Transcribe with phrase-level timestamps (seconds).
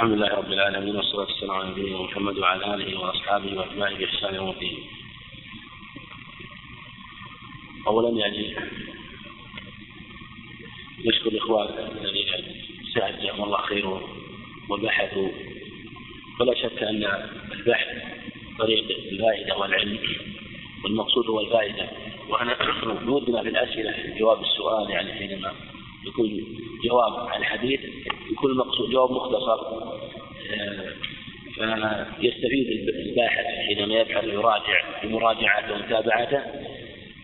[0.00, 4.50] الحمد لله رب العالمين والصلاة والسلام على نبينا محمد وعلى آله وأصحابه وأتباعه بإحسان يوم
[4.50, 4.78] الدين.
[7.86, 8.56] أولا يعني
[11.06, 11.68] نشكر الإخوان
[12.00, 12.26] الذين
[12.94, 14.00] سعد جزاهم الله خير
[14.70, 15.28] وبحثوا
[16.40, 17.04] ولا شك أن
[17.52, 17.88] البحث
[18.58, 19.98] طريق الفائدة والعلم
[20.84, 21.88] والمقصود هو الفائدة
[22.28, 22.56] وأنا
[23.06, 25.52] بودنا في الأسئلة جواب السؤال يعني حينما
[26.06, 27.80] يكون جواب عن الحديث
[28.32, 29.60] يكون المقصود جواب مختصر.
[30.52, 36.42] آه، فيستفيد الباحث حينما يبحث ويراجع بمراجعته ومتابعته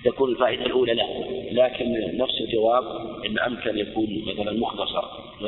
[0.05, 2.85] تكون الفائدة الأولى له لكن نفس الجواب
[3.27, 5.05] إن أمكن يكون مثلا مختصر.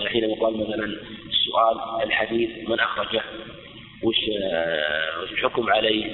[0.09, 0.85] حينما يقال مثلا
[1.29, 3.23] السؤال الحديث من أخرجه؟
[4.03, 6.05] وش آه، وش الحكم عليه؟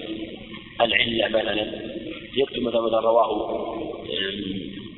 [0.81, 1.95] العلة مثلا.
[2.37, 3.75] يكتب مثلا رواه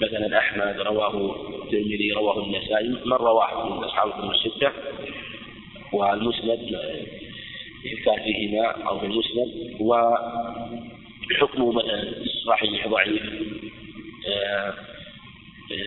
[0.01, 4.73] مثلا أحمد رواه الترمذي رواه النسائي من رواه من أصحاب الكتب الستة
[5.93, 6.71] والمسند
[8.05, 12.15] كان فيهما أو في المسند وحكمه مثلا
[12.47, 13.23] صحيح ضعيف
[14.29, 14.75] آه،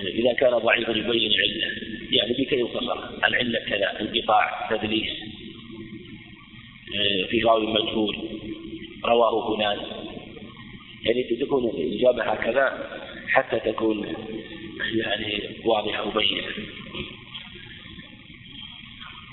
[0.08, 1.67] إذا كان ضعيفا يبين العلة
[2.11, 5.09] يعني بكي يختصر العلة كذا انقطاع تدليس
[6.95, 8.17] آه، في راوي مجهول
[9.06, 9.78] رواه فلان
[11.06, 12.89] يعني تكون الإجابة هكذا
[13.28, 14.16] حتى تكون
[14.94, 16.48] يعني واضحة وبينة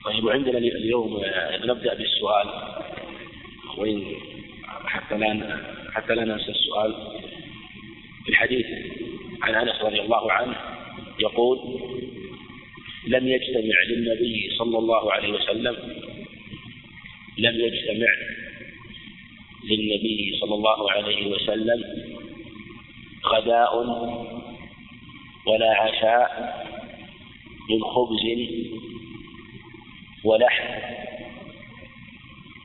[0.04, 1.22] طيب وعندنا اليوم
[1.64, 2.48] نبدأ بالسؤال.
[3.76, 4.14] وإن
[4.86, 5.60] حتى لا
[5.94, 6.94] حتى لا ننسى السؤال.
[8.24, 8.66] في الحديث
[9.42, 10.56] عن أنس رضي الله عنه
[11.20, 11.58] يقول
[13.08, 15.76] لم يجتمع للنبي صلى الله عليه وسلم
[17.38, 18.08] لم يجتمع
[19.70, 21.84] للنبي صلى الله عليه وسلم
[23.26, 23.82] غداء
[25.46, 26.28] ولا عشاء
[27.70, 28.24] من خبز
[30.24, 30.68] ولحم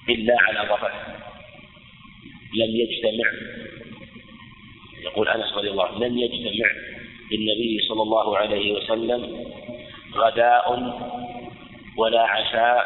[0.10, 0.92] إلا على ظفر
[2.56, 3.30] لم يجتمع.
[5.04, 6.70] يقول أنس رضي الله لم يجتمع
[7.32, 9.46] للنبي صلى الله عليه وسلم
[10.14, 10.66] غداء
[11.98, 12.82] ولا عشاء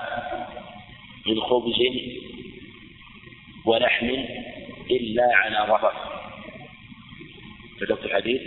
[1.27, 1.79] من خبز
[3.65, 4.09] ولحم
[4.91, 5.93] إلا على ظفر.
[7.81, 8.41] كتبت الحديث؟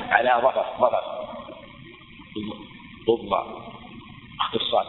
[0.00, 1.04] على ظفر ظفر
[3.08, 3.32] ضد
[4.40, 4.86] اختصار.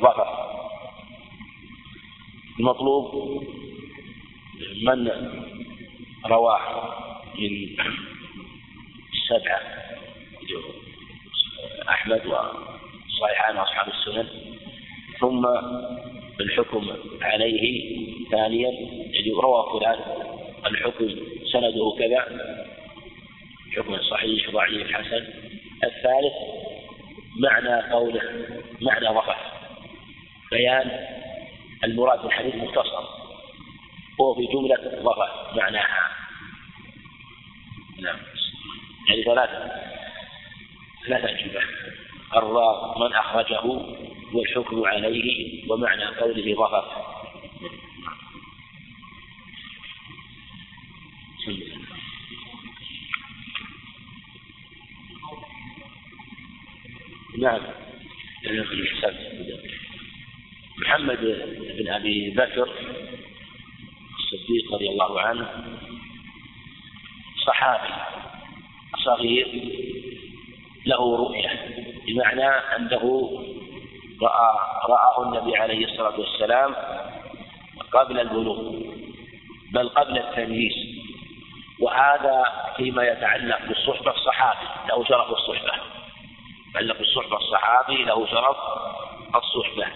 [0.00, 0.28] ظفر
[2.60, 3.42] المطلوب
[4.82, 5.10] من
[6.26, 6.94] رواه
[7.38, 7.76] من
[9.12, 9.60] السبعة
[11.88, 14.28] أحمد وصحيحان وأصحاب السنن.
[15.20, 15.46] ثم
[16.40, 16.90] الحكم
[17.22, 17.64] عليه
[18.30, 18.70] ثانيا
[19.12, 19.98] يعني روى فلان
[20.66, 21.08] الحكم
[21.52, 22.22] سنده كذا.
[23.76, 25.26] حكم صحيح ضعيف حسن.
[25.84, 26.34] الثالث
[27.38, 28.22] معنى قوله
[28.80, 29.36] معنى ظفر
[30.50, 30.90] بيان
[31.84, 33.04] المراد بالحديث مختصر.
[34.20, 36.10] هو في جملة ظفر معناها.
[38.00, 38.18] نعم.
[39.08, 39.70] يعني ثلاثة
[41.06, 41.60] ثلاثة أجوبة.
[42.36, 43.60] الراء من أخرجه
[44.34, 47.09] والحكم عليه ومعنى قوله ظفر
[57.50, 57.62] نعم
[60.78, 61.18] محمد
[61.78, 62.68] بن أبي بكر
[64.18, 65.48] الصديق رضي الله عنه
[67.46, 67.92] صحابي
[69.04, 69.48] صغير
[70.86, 71.50] له رؤية
[72.06, 73.30] بمعنى أنه
[74.22, 76.74] رأى رآه النبي عليه الصلاة والسلام
[77.92, 78.72] قبل البلوغ
[79.72, 80.74] بل قبل التمييز
[81.80, 82.44] وهذا
[82.76, 85.30] فيما يتعلق بالصحبة الصحابي له شرف
[87.30, 88.56] الصحبة الصحابي له شرف
[89.34, 89.86] الصحبة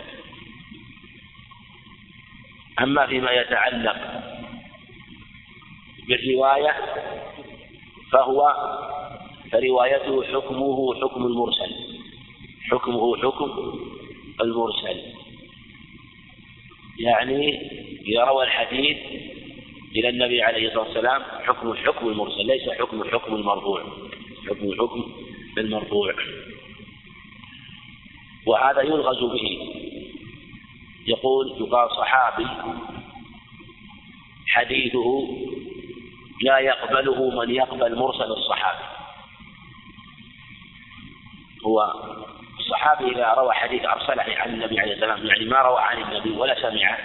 [2.81, 3.97] أما فيما يتعلق
[6.09, 6.75] بالرواية
[8.13, 8.55] فهو
[9.53, 11.75] فروايته حكمه حكم المرسل.
[12.71, 13.79] حكمه حكم
[14.41, 15.03] المرسل.
[16.99, 17.69] يعني
[18.07, 18.97] إذا روى الحديث
[19.97, 23.83] إلى النبي عليه الصلاة والسلام حكم حكم المرسل ليس حكم حكم المرفوع.
[24.49, 25.13] حكم حكم
[25.59, 26.15] المرفوع.
[28.47, 29.59] وهذا يلغز به.
[31.07, 32.47] يقول يقال صحابي
[34.47, 35.29] حديثه
[36.43, 38.85] لا يقبله من يقبل مرسل الصحابي.
[41.67, 41.93] هو
[42.59, 46.55] الصحابي إذا روى حديث أرسله عن النبي عليه السلام يعني ما روى عن النبي ولا
[46.63, 46.99] سمعه.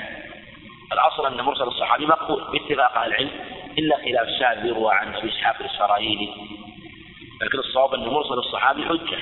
[0.94, 3.30] الأصل أن مرسل الصحابي مقبول باتفاق أهل العلم
[3.77, 6.30] إلا خلاف الشاذ يروى عن أبي إسحاق الإسرائيلي.
[7.41, 9.19] لكن الصواب أن مرسل الصحابي حجة.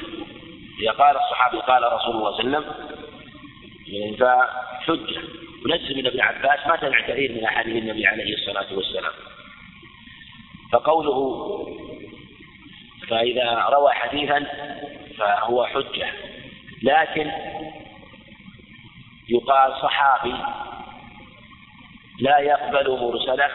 [0.79, 2.87] إذا قال الصحابي قال رسول الله صلى الله عليه وسلم
[4.17, 5.21] فحجة.
[5.65, 9.13] ونفس من ابن عباس ما سمع كثير من أحاديث النبي عليه الصلاة والسلام.
[10.71, 11.19] فقوله
[13.09, 14.47] فإذا روى حديثا
[15.17, 16.07] فهو حجة.
[16.83, 17.31] لكن
[19.29, 20.35] يقال صحابي
[22.19, 23.49] لا يقبل مرسله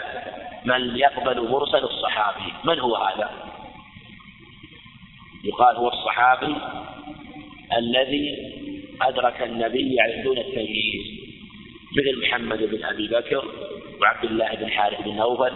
[0.65, 2.53] من يقبل مرسل الصحابي.
[2.65, 3.31] من هو هذا؟
[5.45, 6.57] يقال هو الصحابي
[7.79, 8.53] الذي
[9.03, 11.23] أدرك النبي على دون التمييز
[11.99, 13.45] مثل محمد بن أبي بكر
[14.01, 15.53] وعبد الله بن حارث بن نوفل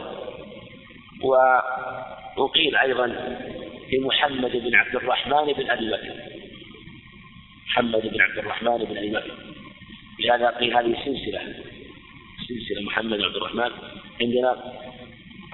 [2.36, 3.06] وقيل أيضا
[3.90, 6.14] في محمد بن عبد الرحمن بن أبي بكر.
[7.66, 9.34] محمد بن عبد الرحمن بن أبي بكر.
[10.20, 11.40] لهذا قيل هذه سلسلة
[12.48, 13.70] سلسلة محمد بن عبد الرحمن.
[14.20, 14.72] عندنا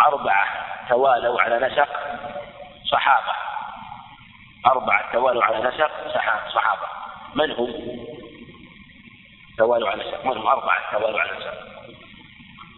[0.09, 0.47] أربعة
[0.88, 1.88] توالوا على نسق
[2.93, 3.51] صحابة.
[4.67, 6.09] أربعة توالوا على نسق
[6.55, 6.87] صحابة.
[7.35, 7.99] من هم؟
[9.59, 11.73] توالوا على نسق من هم؟ أربعة توالوا على نسق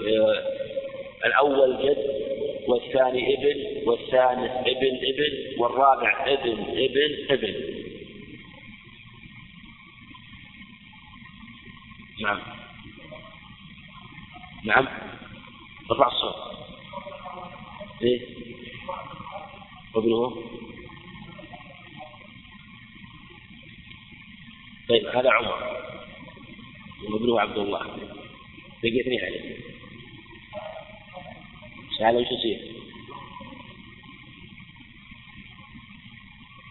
[0.00, 2.24] آه، الأول جد
[2.68, 7.54] والثاني ابن والثالث ابن ابن والرابع ابن ابن ابن.
[12.22, 12.40] نعم.
[14.64, 14.88] نعم.
[15.90, 16.34] ارفع الصوت
[18.02, 18.20] إيه؟
[19.94, 20.44] وابنه؟
[24.88, 25.84] طيب هذا عمر.
[27.10, 27.80] وابنه عبد الله.
[28.82, 29.56] بقي اثنين عليه.
[32.00, 32.74] هذا وش يصير؟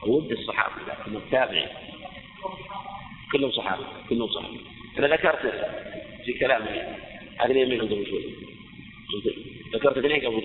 [0.08, 1.68] ود الصحابة لكن التابعين
[3.32, 4.60] كلهم صحابة كلهم صحابة.
[5.00, 5.42] أنا ذكرت
[6.26, 6.98] في كلامي
[7.40, 8.24] اثنين منهم قبل شوي.
[9.74, 10.42] ذكرت اثنين قبل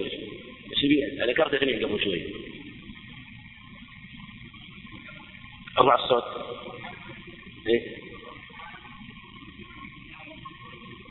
[0.80, 1.30] شوي.
[1.30, 2.22] ذكرت اثنين قبل شوي.
[5.78, 6.24] ارفع الصوت
[7.68, 7.96] إيه؟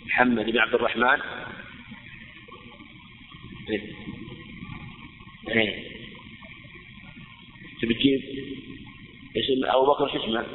[0.05, 1.19] محمد بن عبد الرحمن
[3.69, 3.81] إيه.
[5.49, 5.97] إيه.
[7.81, 8.21] تبي تجيب
[9.37, 10.45] اسم أبو بكر شو اسمه؟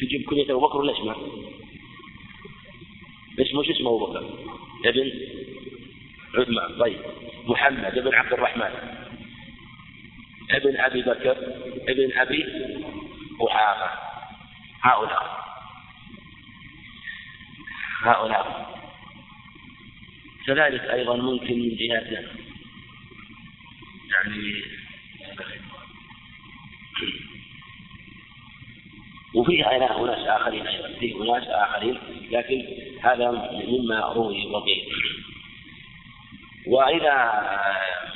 [0.00, 1.16] تجيب كنية أبو بكر ولا اسمه؟
[3.38, 4.46] اسمه شو اسمه أبو بكر؟
[4.84, 5.10] ابن
[6.34, 6.98] عثمان طيب
[7.46, 8.70] محمد ابن عبد الرحمن
[10.50, 11.36] ابن أبي بكر
[11.88, 12.44] ابن أبي
[13.40, 13.85] قحافة
[14.86, 15.44] هؤلاء.
[18.02, 18.76] هؤلاء.
[20.46, 22.24] كذلك أيضا ممكن من جهة
[24.12, 24.62] يعني
[29.34, 29.90] وفيه أناس
[30.28, 30.98] آخرين أيضا.
[30.98, 31.98] فيه أناس آخرين
[32.30, 32.64] لكن
[33.02, 33.30] هذا
[33.68, 34.84] مما روي وقيل
[36.66, 37.14] وإذا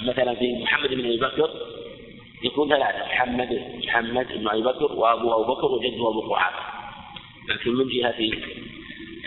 [0.01, 1.51] مثلا في محمد بن أبي بكر
[2.45, 6.63] يكون ثلاثة محمد محمد بن أبي بكر وأبو أبو بكر وجده أبو قحافة
[7.49, 8.39] لكن من جهة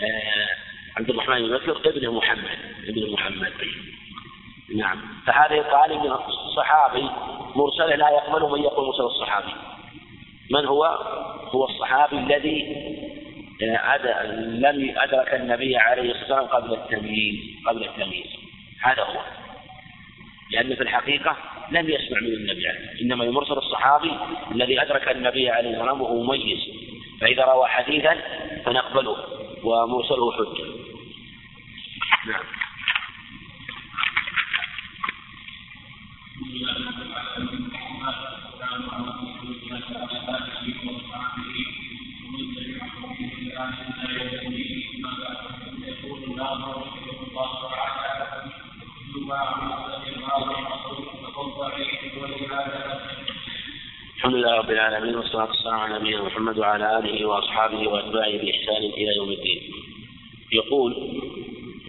[0.02, 0.48] آه،
[0.96, 2.58] عبد الرحمن بن بكر ابن محمد
[2.88, 3.52] ابن محمد.
[4.76, 5.00] نعم.
[5.26, 7.10] فهذا يقال إن الصحابي
[7.56, 9.52] مرسله لا يقبل من يقول مرسل الصحابي.
[10.50, 10.84] من هو؟
[11.50, 12.76] هو الصحابي الذي
[13.62, 18.30] آه، لم أدرك النبي عليه الصلاة والسلام قبل التمييز قبل التمييز.
[18.82, 19.20] هذا هو.
[20.50, 21.36] لأن في الحقيقة
[21.70, 24.12] لم يسمع من النبي عليه إنما يمرسل الصحابي
[24.54, 26.58] الذي أدرك النبي عليه الصلاة والسلام وهو مميز.
[27.20, 28.16] فإذا روى حديثا
[28.64, 29.16] فنقبله
[29.64, 30.73] ومرسله حجة.
[56.34, 59.72] محمد وعلى آله وأصحابه وأتباعه بإحسان إلى يوم الدين.
[60.52, 60.92] يقول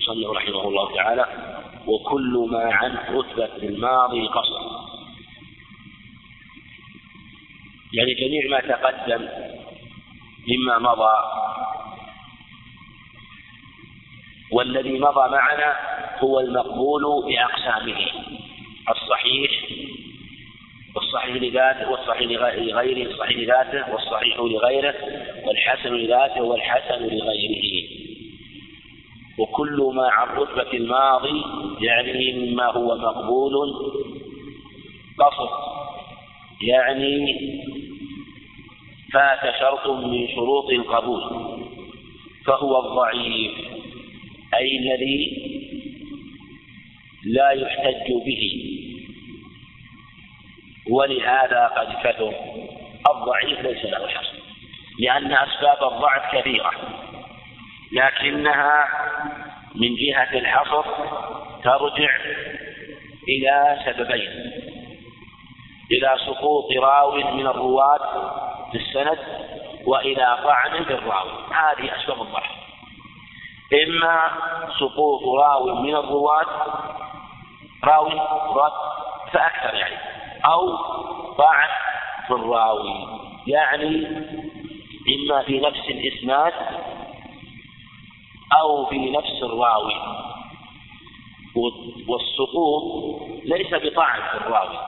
[0.07, 1.25] المصنف رحمه الله تعالى
[1.87, 4.61] وكل ما عن رتبة الماضي قصر
[7.93, 9.27] يعني جميع ما تقدم
[10.47, 11.15] مما مضى
[14.51, 15.75] والذي مضى معنا
[16.19, 17.97] هو المقبول بأقسامه
[18.89, 19.51] الصحيح
[21.15, 24.95] والصحيح لذاته والصحيح لغيره الصحيح لذاته والصحيح لغيره
[25.45, 27.87] والحسن لذاته والحسن لغيره.
[29.39, 31.43] وكل ما عن رتبة الماضي
[31.81, 33.53] يعني مما هو مقبول
[35.19, 35.49] قصر
[36.61, 37.39] يعني
[39.13, 41.21] فات شرط من شروط القبول
[42.45, 43.51] فهو الضعيف
[44.53, 45.41] أي الذي
[47.25, 48.74] لا يحتج به.
[50.91, 52.33] ولهذا قد كثر
[53.11, 54.35] الضعيف ليس له حصر
[54.99, 56.71] لأن أسباب الضعف كثيرة
[57.91, 58.87] لكنها
[59.75, 60.85] من جهة الحصر
[61.63, 62.09] ترجع
[63.29, 64.51] إلى سببين
[65.91, 68.31] إلى سقوط راو من الرواة
[68.71, 69.19] في السند
[69.85, 72.51] وإلى طعن في الراوي هذه أسباب الضعف.
[73.87, 74.29] إما
[74.79, 76.45] سقوط راو من الرواة
[77.83, 78.13] راوي
[78.55, 78.71] رد
[79.33, 80.14] فأكثر يعني.
[80.45, 80.77] أو
[81.37, 81.69] طعن
[82.27, 82.93] في الراوي.
[83.47, 84.07] يعني
[85.15, 86.53] إما في نفس الإسناد
[88.59, 89.95] أو في نفس الراوي.
[92.07, 92.83] والسقوط
[93.45, 94.79] ليس بطعن في الراوي.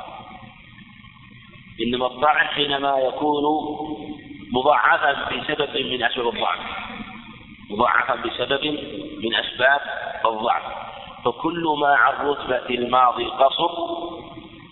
[1.81, 3.43] إنما الطعن حينما يكون
[4.51, 6.59] مضاعفا بسبب من أسباب الضعف.
[7.69, 8.65] مضاعفا بسبب
[9.23, 9.81] من أسباب
[10.25, 10.63] الضعف.
[11.25, 13.71] فكل ما عن رتبة الماضي قصر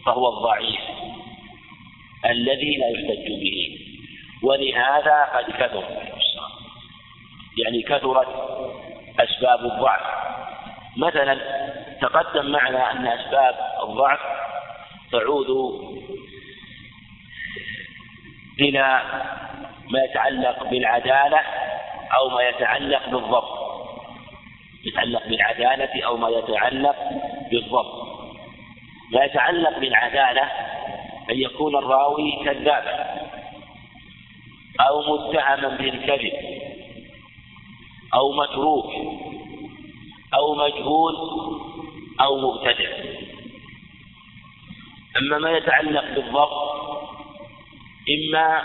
[0.06, 0.82] فهو الضعيف
[2.26, 3.80] الذي لا يحتج به.
[4.44, 5.84] ولهذا قد كثر.
[7.64, 8.28] يعني كثرت
[9.20, 10.02] أسباب الضعف.
[10.98, 11.40] مثلا
[12.02, 14.20] تقدم معنا أن أسباب الضعف
[15.12, 15.50] تعود
[18.60, 19.02] إلى
[19.90, 21.40] ما يتعلق بالعدالة
[22.18, 23.66] أو ما يتعلق بالضبط.
[24.86, 26.96] يتعلق بالعدالة أو ما يتعلق
[27.52, 28.15] بالضبط.
[29.12, 30.42] ما يتعلق بالعدالة
[31.30, 33.16] أن يكون الراوي كذابا
[34.80, 36.34] أو متهما بالكذب
[38.14, 38.92] أو متروك
[40.34, 41.16] أو مجهول
[42.22, 42.90] أو مبتدع.
[45.18, 46.76] أما ما يتعلق بالضبط
[48.10, 48.62] إما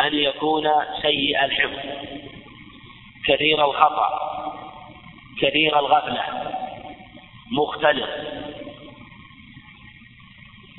[0.00, 0.70] أن يكون
[1.02, 1.78] سيء الحفظ
[3.26, 4.10] كثير الخطأ
[5.40, 6.24] كثير الغفلة
[7.52, 8.39] مختلط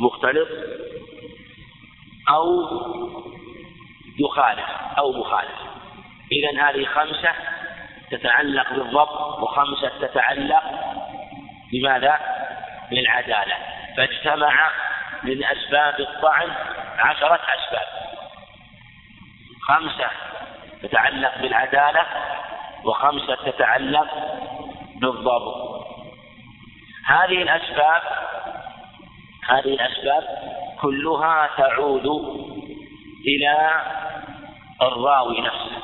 [0.01, 0.47] مختلط
[2.29, 2.45] أو
[4.19, 4.65] يخالف
[4.97, 5.59] أو مخالف.
[6.31, 7.33] إذا هذه خمسة
[8.11, 10.63] تتعلق بالضبط وخمسة تتعلق
[11.71, 12.19] بماذا؟
[12.89, 13.55] بالعدالة.
[13.97, 14.71] فاجتمع
[15.23, 16.49] من أسباب الطعن
[16.99, 17.87] عشرة أسباب.
[19.67, 20.09] خمسة
[20.81, 22.05] تتعلق بالعدالة
[22.83, 24.07] وخمسة تتعلق
[24.95, 25.71] بالضبط.
[27.05, 28.01] هذه الأسباب
[29.47, 30.23] هذه الأسباب
[30.81, 32.05] كلها تعود
[33.27, 33.71] إلى
[34.81, 35.81] الراوي نفسه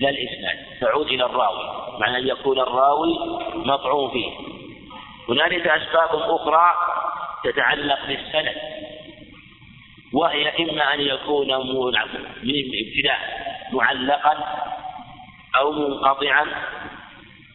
[0.00, 3.18] لا الإسناد تعود إلى الراوي معنى أن يكون الراوي
[3.54, 4.30] مطعون فيه.
[5.28, 6.72] هنالك أسباب أخرى
[7.44, 8.56] تتعلق بالسند
[10.12, 11.46] وهي إما أن يكون
[12.42, 13.18] من ابتداء
[13.72, 14.36] معلقا
[15.56, 16.46] أو منقطعا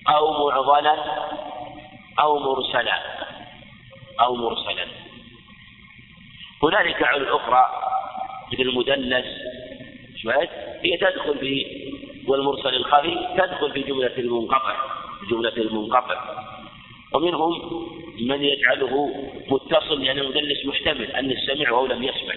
[0.09, 0.95] أو معضلا
[2.19, 3.16] أو مرسلا.
[4.19, 4.87] أو مرسلا.
[6.63, 7.65] هنالك أخرى
[8.53, 9.25] مثل المدلس
[10.21, 10.49] شوية
[10.83, 11.65] هي تدخل في
[12.27, 14.75] والمرسل الخفي تدخل في جملة المنقطع
[15.29, 16.45] جملة المنقطع.
[17.13, 17.51] ومنهم
[18.21, 19.13] من يجعله
[19.51, 22.35] متصل لأن المدلس محتمل أن السمع أو لم يسمع.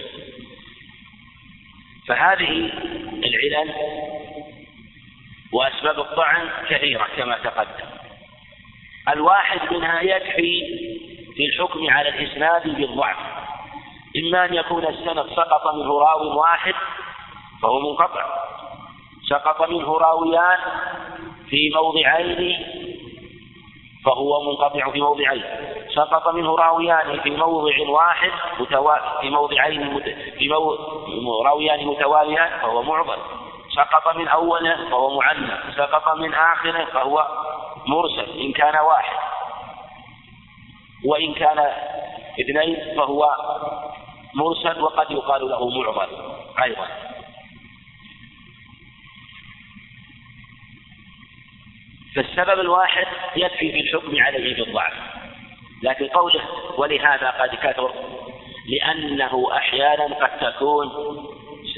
[2.07, 2.71] فهذه
[3.25, 3.73] العلل
[5.53, 7.89] وأسباب الطعن كثيرة كما تقدم.
[9.09, 10.61] الواحد منها يكفي
[11.41, 13.17] في الحكم على الإسناد بالضعف
[14.17, 16.73] إما أن يكون السند سقط منه راو واحد
[17.61, 18.25] فهو منقطع
[19.29, 20.57] سقط منه راويان
[21.49, 22.57] في موضعين
[24.05, 25.43] فهو منقطع في موضعين
[25.95, 28.31] سقط منه راويان في موضع واحد.
[29.21, 30.01] في موضعين.
[30.39, 31.41] في مو...
[31.41, 33.17] راويان متواليان فهو معضل
[33.75, 37.27] سقط من أوله فهو معنى سقط من آخره فهو
[37.87, 39.30] مرسل إن كان واحد
[41.05, 41.59] وإن كان
[42.39, 43.29] اثنين فهو
[44.33, 46.07] مرسل وقد يقال له معضل.
[46.63, 46.87] أيضا.
[52.15, 54.93] فالسبب الواحد يكفي في الحكم عليه بالضعف
[55.83, 56.41] لكن قوله
[56.77, 57.93] ولهذا قد كثر
[58.69, 60.87] لأنه أحيانا قد تكون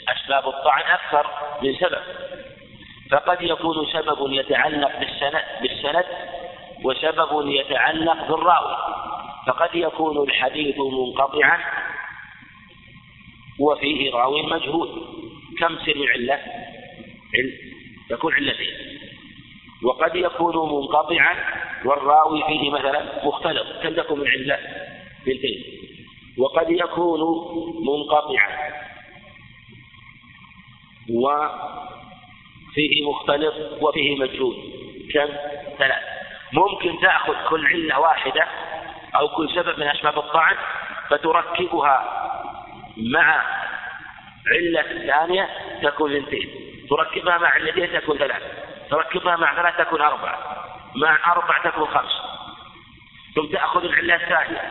[0.10, 1.28] أسباب الطعن أكثر
[1.62, 2.02] من سبب.
[3.12, 6.06] فقد يكون سبب يتعلق بالسند بالسند
[6.84, 8.76] وسبب يتعلق بالراوي.
[9.48, 11.60] فقد يكون الحديث منقطعا
[13.60, 14.90] وفيه راوي مجهول.
[15.60, 16.40] كم سر علة؟
[18.12, 18.74] يكون علتين.
[19.84, 21.36] وقد يكون منقطعا
[21.86, 24.60] والراوي فيه مثلا مختلط كم تكون من علة؟
[25.26, 25.64] بنتين.
[26.38, 27.20] وقد يكون
[27.86, 28.50] منقطعا
[31.10, 34.56] وفيه مختلط وفيه مجهول.
[35.14, 35.28] كم؟
[35.78, 36.04] ثلاث.
[36.54, 38.48] ممكن تأخذ كل علة واحدة
[39.16, 40.56] أو كل سبب من أسباب الطعن
[41.10, 42.30] فتركبها
[42.98, 43.42] مع
[44.52, 45.50] علة الثانية
[45.84, 46.50] تكون اثنتين.
[46.90, 48.42] تركبها مع علتين تكون ثلاث
[48.90, 50.38] تركبها مع ثلاث تكون أربع
[50.96, 52.12] مع أربع تكون خمس
[53.36, 54.62] ثم تأخذ العلة الثانية.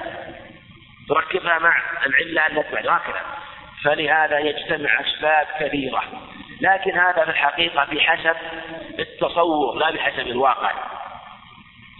[1.08, 3.22] تركبها مع العلة التي بعد هكذا.
[3.84, 6.02] فلهذا يجتمع أسباب كثيرة.
[6.60, 8.36] لكن هذا في الحقيقة بحسب
[8.98, 10.72] التصور لا بحسب الواقع.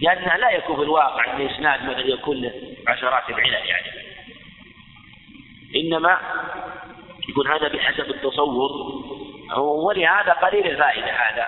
[0.01, 2.53] لأنه لا يكون في الواقع أن إسناد مثلا يكون له
[2.87, 3.91] عشرات العلل يعني.
[5.75, 6.19] إنما
[7.29, 8.71] يكون هذا بحسب التصور.
[9.57, 11.47] ولهذا قليل الفائدة هذا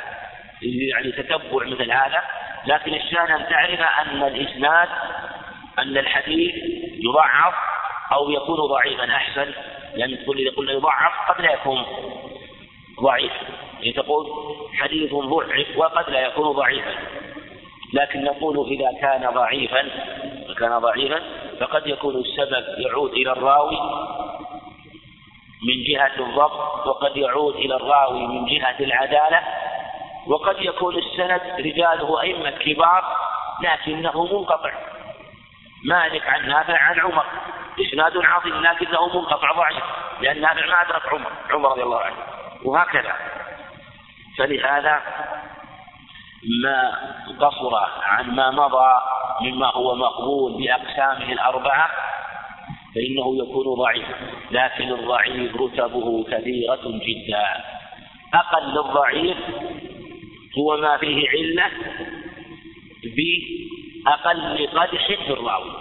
[0.61, 2.23] يعني تتبع مثل هذا.
[2.65, 4.89] لكن الشان أن تعرف أن الإسناد
[5.79, 6.55] أن الحديث
[7.03, 7.53] يضعف
[8.13, 9.53] أو يكون ضعيفا أحسن.
[9.95, 11.85] لأن تقول إذا قلنا يضعف قد لا يكون
[13.01, 13.31] ضعيف
[13.79, 14.27] يعني تقول
[14.73, 16.95] حديث ضعف وقد لا يكون ضعيفا.
[17.93, 19.89] لكن نقول إذا كان ضعيفا
[20.59, 21.21] كان ضعيفا
[21.59, 23.79] فقد يكون السبب يعود إلى الراوي
[25.63, 29.41] من جهة الضبط وقد يعود إلى الراوي من جهة العدالة
[30.27, 33.03] وقد يكون السند رجاله أئمة كبار
[33.61, 34.71] لكنه منقطع.
[35.85, 37.25] مالك عن نافع عن عمر
[37.81, 39.83] إسناد عظيم لكنه منقطع ضعيف
[40.21, 42.15] لأن نافع ما أدرك عمر عمر رضي الله عنه
[42.63, 43.13] وهكذا.
[44.37, 45.01] فلهذا
[46.63, 46.93] ما
[47.39, 48.93] قصر عن ما مضى
[49.41, 51.89] مما هو مقبول بأقسامه الأربعة
[52.95, 54.15] فإنه يكون ضعيفا
[54.51, 57.45] لكن الضعيف رتبه كثيرة جدا.
[58.33, 59.37] أقل الضعيف
[60.57, 61.71] هو ما فيه علة
[63.03, 65.71] بأقل قدح في الراوي.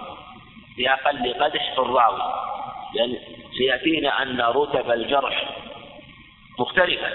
[0.78, 2.22] بأقل قدح في الراوي.
[2.94, 3.16] لأن
[3.58, 5.44] سيأتينا أن رتب الجرح
[6.58, 7.08] مختلفة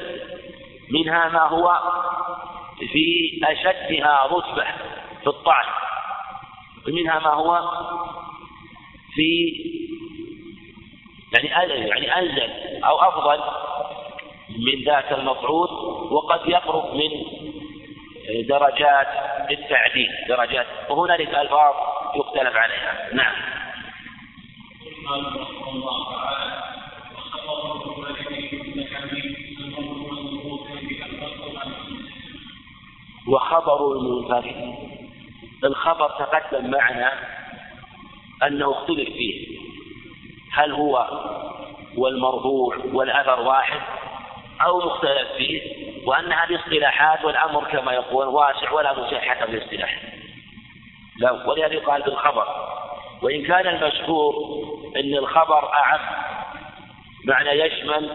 [0.92, 1.80] منها ما هو
[2.80, 4.66] في أشدها رتبة
[5.22, 5.66] في الطعن.
[6.88, 7.60] ومنها ما هو
[9.14, 9.54] في
[11.34, 13.40] يعني يعني أنزل أو أفضل
[14.50, 15.70] من ذاك المطعون
[16.12, 17.10] وقد يقرب من
[18.48, 19.08] درجات
[19.52, 20.66] التعديل درجات.
[20.90, 21.74] وهنالك ألفاظ
[22.16, 23.10] يختلف عليها.
[23.14, 23.36] نعم.
[33.30, 34.76] وخبر المنفرد
[35.64, 37.14] الخبر تقدم معنا
[38.48, 39.60] أنه اختلف فيه.
[40.54, 41.08] هل هو
[41.98, 43.82] والمرفوع والأثر واحد
[44.62, 45.62] أو مختلف فيه؟
[46.06, 50.02] وأن هذه اصطلاحات والأمر كما يقول واسع ولا مشاحة في الاصطلاح.
[51.20, 52.46] لا ولهذا يقال بالخبر.
[53.22, 54.34] وإن كان المشهور
[54.96, 56.00] أن الخبر أعم
[57.26, 58.10] معنى يشمل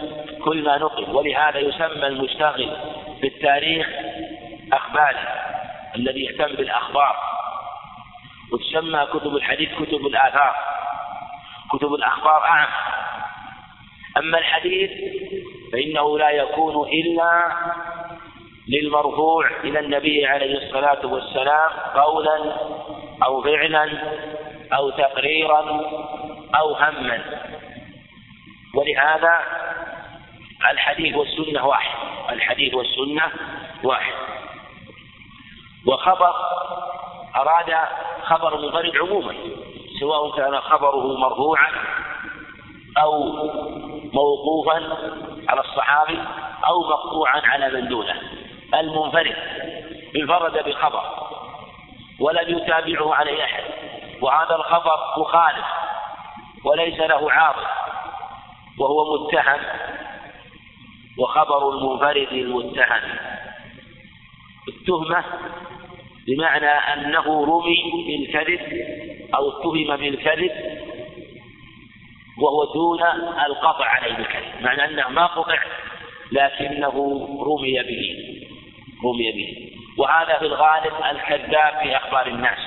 [0.44, 1.11] كل ما نقل.
[1.11, 2.77] ولهذا يسمى المشتغل
[3.22, 3.88] بالتاريخ
[4.72, 5.18] أخباري
[5.96, 7.16] الذي يهتم بالأخبار
[8.53, 10.55] وتسمى كتب الحديث كتب الآثار
[11.72, 12.68] كتب الأخبار أعم.
[14.16, 14.90] أما الحديث
[15.72, 17.53] فإنه لا يكون إلا
[18.68, 22.57] للمرفوع إلى النبي عليه الصلاة والسلام قولا
[23.24, 23.90] أو فعلا
[24.72, 25.81] أو تقريرا
[26.55, 27.24] أو هما.
[28.74, 29.38] ولهذا
[30.70, 31.98] الحديث والسنة واحد
[32.33, 33.33] الحديث والسنة
[33.83, 34.14] واحد.
[35.86, 36.34] وخبر
[37.36, 37.74] أراد
[38.22, 39.34] خبر منفرد عموما
[40.00, 41.72] سواء كان خبره مرفوعا
[42.98, 43.32] أو
[44.12, 44.74] موقوفا
[45.48, 46.22] على الصحابي
[46.66, 48.22] أو مقطوعا على من دونه.
[48.74, 49.36] المنفرد
[50.16, 51.02] انفرد بخبر
[52.20, 53.64] ولم يتابعه عليه أحد
[54.22, 55.64] وهذا الخبر مخالف
[56.64, 57.66] وليس له عارض
[58.78, 59.60] وهو متهم
[61.18, 63.00] وخبر المنفرد المتهم.
[64.68, 65.24] التهمة
[66.26, 68.60] بمعنى أنه رمي بالكذب
[69.34, 70.50] أو اتهم بالكذب
[72.42, 73.02] وهو دون
[73.46, 74.62] القطع عليه بالكذب.
[74.62, 75.58] معنى أنه ما قطع
[76.32, 76.90] لكنه
[77.46, 78.16] رمي به
[79.04, 79.70] رمي به.
[79.98, 82.58] وهذا في الغالب الكذاب في أخبار الناس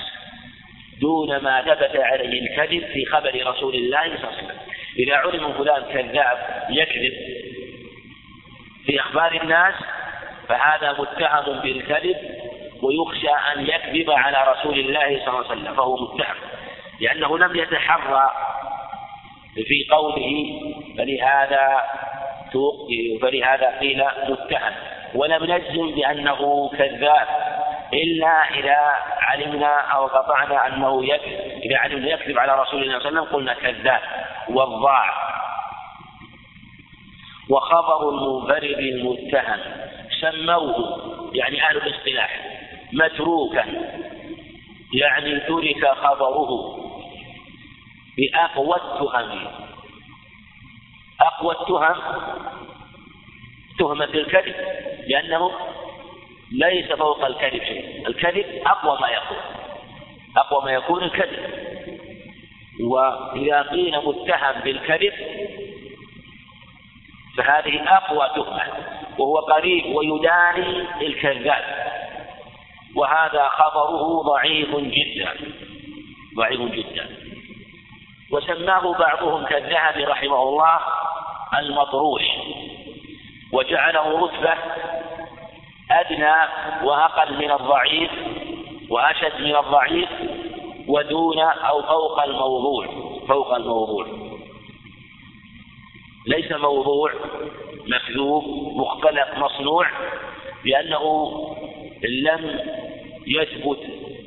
[1.02, 4.58] دون ما ثبت عليه الكذب في خبر رسول الله صلى الله عليه وسلم.
[5.00, 7.14] إذا علم فلان كذاب يكذب
[8.86, 9.74] في أخبار الناس
[10.48, 12.18] فهذا متهم بالكذب
[12.84, 16.36] ويخشى أن يكذب على رسول الله صلى الله عليه وسلم فهو متهم
[17.02, 18.32] لأنه لم يتحرى
[19.54, 20.62] في قوله
[20.98, 21.84] فلهذا
[23.22, 24.74] فلهذا قيل متهم
[25.16, 27.28] ولم نجزم بأنه كذاب
[27.94, 28.78] إلا إذا
[29.22, 33.38] علمنا أو قطعنا أنه يكذب إذا علمنا يكذب على رسول الله صلى الله عليه وسلم
[33.38, 34.02] قلنا كذاب
[34.50, 35.14] وضاع.
[37.50, 39.60] وخبر المنفرد المتهم
[40.22, 41.00] سموه
[41.34, 42.57] يعني أهل الاصطلاح.
[42.94, 43.66] متروكا.
[44.94, 46.78] يعني ترك خبره
[48.18, 49.48] بأقوى التهم.
[51.22, 51.96] أقوى التهم؟
[53.80, 54.56] تهمة الكذب
[55.08, 55.52] لأنه
[56.52, 58.08] ليس فوق الكذب شيء.
[58.08, 59.38] الكذب أقوى ما يكون.
[60.38, 61.68] أقوى ما يكون الكذب.
[62.80, 65.14] وإذا قيل متهم بالكذب
[67.38, 68.64] فهذه أقوى تهمة.
[69.18, 71.97] وهو قريب ويداني الكذاب
[72.96, 75.34] وهذا خبره ضعيف جدا
[76.38, 77.10] ضعيف جدا.
[78.32, 80.80] وسماه بعضهم كالذهبي رحمه الله
[81.60, 82.24] المطروش.
[83.54, 84.54] وجعله رتبة
[85.92, 86.36] أدنى
[86.84, 88.12] وأقل من الضعيف
[88.90, 90.10] وأشد من الضعيف
[90.88, 92.88] ودون أو فوق الموضوع
[93.28, 94.08] فوق الموضوع.
[96.28, 97.14] ليس موضوع
[97.88, 98.44] مكذوب
[98.78, 99.88] مختلق مصنوع
[100.66, 101.32] لأنه
[102.04, 102.60] لم
[103.28, 103.80] يثبت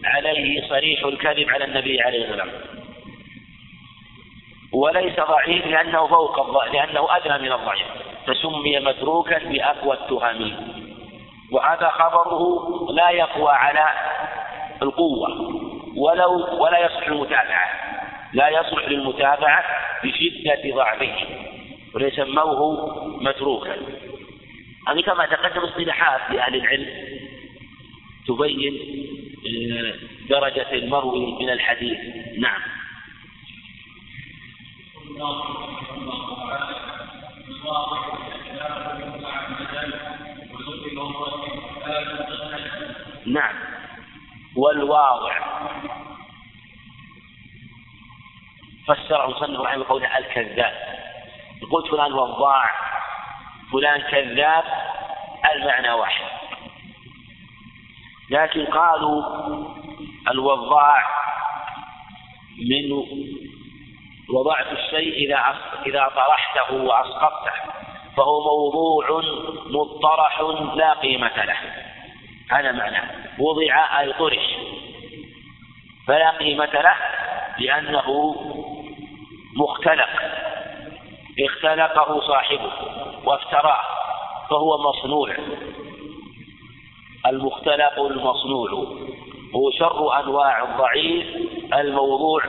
[0.05, 2.81] عليه صريح الكذب على النبي عليه الصلاة والسلام
[4.73, 7.87] وليس ضعيف لأنه فوق لأنه أدنى من الضعيف.
[8.27, 10.53] فسمي متروكا بأقوى التهم
[11.53, 12.43] وهذا خبره
[12.93, 13.87] لا يقوى على
[14.83, 15.29] القوة.
[15.97, 17.69] ولو ولا يصلح المتابعة
[18.33, 19.65] لا يصلح للمتابعة
[20.05, 21.13] بشدة ضعفه.
[21.95, 23.77] وليسموه متروكا.
[24.87, 27.10] يعني كما تقدم اصطلاحات لأهل العلم.
[28.31, 28.75] تبين
[30.29, 31.99] درجة المروي من الحديث.
[32.39, 32.61] نعم.
[43.27, 43.55] نعم.
[44.57, 45.41] والواضع.
[48.87, 50.75] فسر المصنف رحمه قوله الكذاب.
[51.73, 52.71] قلت فلان وضاع
[53.73, 54.65] فلان كذاب
[55.55, 56.40] المعنى واحد.
[58.31, 59.23] لكن قالوا
[60.31, 61.03] الوضاع
[62.71, 62.93] من
[64.35, 67.53] وضعت الشيء إذا إذا طرحته وأسقطته
[68.17, 69.23] فهو موضوع
[69.67, 70.41] مطرح
[70.75, 71.57] لا قيمة له.
[72.51, 74.59] هذا معناه وضع أي طرح
[76.07, 76.97] فلا قيمة له
[77.59, 78.35] لأنه
[79.57, 80.09] مختلق.
[81.41, 82.73] اختلقه صاحبه
[83.25, 83.81] وافتراه
[84.51, 85.37] فهو مصنوع.
[87.27, 88.71] المختلق المصنوع.
[89.55, 91.27] هو شر أنواع الضعيف
[91.75, 92.43] الموضوع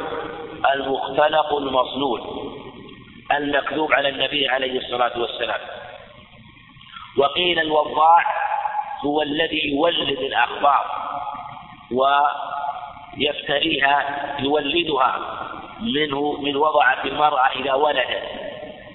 [0.74, 2.20] المختلق المصنوع.
[3.32, 5.60] المكذوب على النبي عليه الصلاة والسلام.
[7.18, 8.26] وقيل الوضاع
[9.06, 10.86] هو الذي يولد الأخبار
[13.18, 15.20] ويفتريها يولدها
[15.82, 18.24] منه من وضعت المرأة إذا ولدت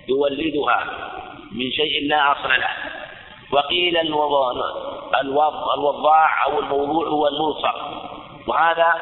[0.09, 0.85] يولدها
[1.53, 3.06] من شيء لا أصل له.
[3.53, 3.97] وقيل
[5.75, 7.75] الوضاع أو الموضوع هو الملصق
[8.47, 8.95] وهذا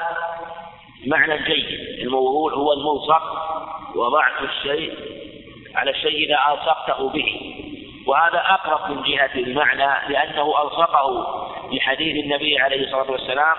[1.06, 1.98] معنى جيد.
[2.00, 3.22] الموضوع هو الملصق
[3.96, 4.94] وضعت الشيء
[5.74, 7.54] على الشيء إذا ألصقته به.
[8.06, 11.26] وهذا أقرب من جهة المعنى لأنه ألصقه
[11.72, 13.56] بحديث النبي عليه الصلاة والسلام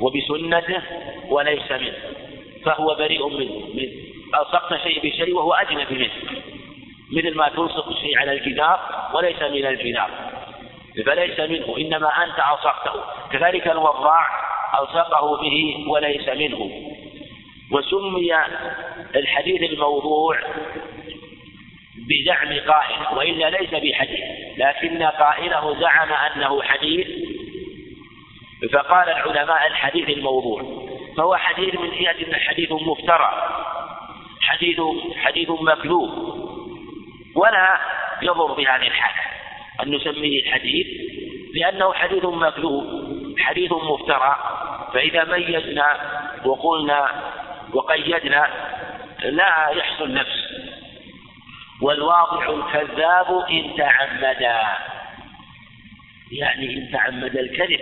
[0.00, 0.82] وبسنته
[1.28, 1.96] وليس منه.
[2.64, 3.66] فهو بريء منه.
[3.74, 3.88] من
[4.40, 6.42] ألصقت شيء بشيء وهو أجنبي منه.
[7.12, 8.80] مثل ما تلصق الشيء على الجدار
[9.16, 10.10] وليس من الجدار
[11.06, 14.26] فليس منه إنما أنت ألصقته كذلك الوضاع
[14.80, 16.70] ألصقه به وليس منه.
[17.72, 18.34] وسمي
[19.16, 20.38] الحديث الموضوع
[22.08, 24.20] بزعم قائل وإلا ليس بحديث.
[24.56, 27.06] لكن قائله زعم أنه حديث.
[28.72, 30.62] فقال العلماء الحديث الموضوع.
[31.16, 33.30] فهو حديث من جهة حديث مفترى.
[34.40, 34.80] حديث
[35.16, 36.10] حديث مكذوب.
[37.36, 37.80] ولا
[38.22, 39.20] يضر بهذه الحالة.
[39.82, 40.86] أن نسميه حديث
[41.54, 42.84] لأنه حديث مكذوب
[43.38, 44.36] حديث مفترى.
[44.94, 45.96] فإذا ميزنا
[46.44, 47.08] وقلنا
[47.74, 48.48] وقيدنا
[49.22, 50.46] لا يحصل نفس.
[51.82, 54.62] والواضع الكذاب إن تعمدا
[56.32, 57.80] يعني إن تعمد الكذب.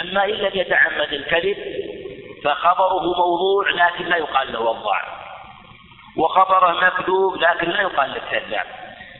[0.00, 1.56] أما إن لم يتعمد الكذب
[2.44, 5.02] فخبره موضوع لكن لا يقال له وضاع
[6.16, 8.66] وخبره مكذوب لكن لا يقال له كذاب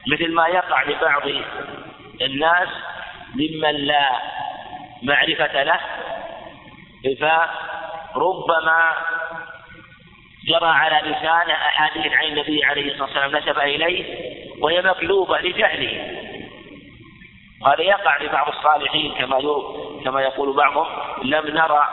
[0.06, 1.22] مثل ما يقع لبعض
[2.20, 2.68] الناس
[3.34, 4.10] ممن لا
[5.02, 5.80] معرفة له
[7.20, 8.92] فربما
[10.46, 14.04] جرى على لسانه أحاديث عن النبي عليه الصلاة والسلام نسب إليه
[14.60, 16.18] وهي مكذوبة لجهله.
[17.60, 19.40] وهذا يقع لبعض الصالحين كما
[20.04, 20.86] كما يقول بعضهم
[21.24, 21.88] لم نرى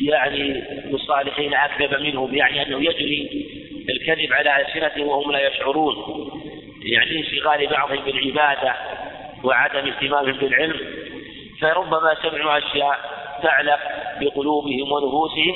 [0.00, 3.48] يعني الصالحين أكذب منهم يعني أنه يجري
[3.88, 5.94] الكذب على ألسنتهم وهم لا يشعرون.
[6.82, 8.74] يعني انشغال بعضهم بالعبادة
[9.44, 10.80] وعدم اهتمامهم بالعلم
[11.60, 12.98] فربما سمعوا أشياء
[13.42, 13.80] تعلق
[14.20, 15.54] بقلوبهم ونفوسهم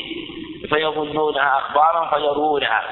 [0.69, 2.83] فيظنونها أخبارا فيروونها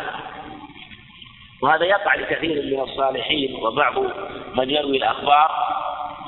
[1.62, 3.98] وهذا يقع لكثير من الصالحين وبعض
[4.55, 5.50] من يروي الأخبار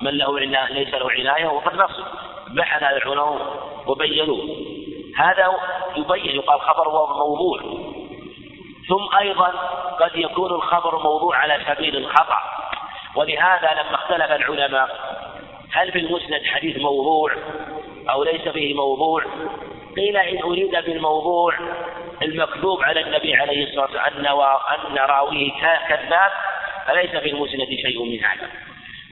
[0.03, 2.05] من له ليس له عناية وقد نصب
[2.48, 3.38] بحث العلماء
[3.87, 4.57] وبينوه.
[5.16, 5.46] هذا
[5.96, 7.61] يبين يقال خبر موضوع.
[8.88, 9.48] ثم أيضا
[10.00, 12.38] قد يكون الخبر موضوع على سبيل الخطأ.
[13.16, 14.88] ولهذا لما اختلف العلماء
[15.72, 17.32] هل في المسند حديث موضوع
[18.10, 19.24] أو ليس فيه موضوع؟
[19.96, 21.54] قيل إن أريد بالموضوع
[22.22, 24.40] المكذوب على النبي عليه الصلاة والسلام
[24.90, 25.52] أن راويه
[25.88, 26.30] كذاب
[26.86, 28.50] فليس في المسند شيء من هذا.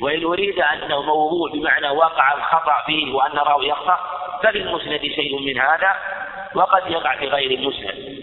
[0.01, 3.99] وإن أريد أنه موضوع بمعنى وقع الخطأ فيه وأن رأوي يخطأ
[4.43, 5.95] ففي المسند شيء من هذا
[6.55, 8.20] وقد يقع في غير المسند.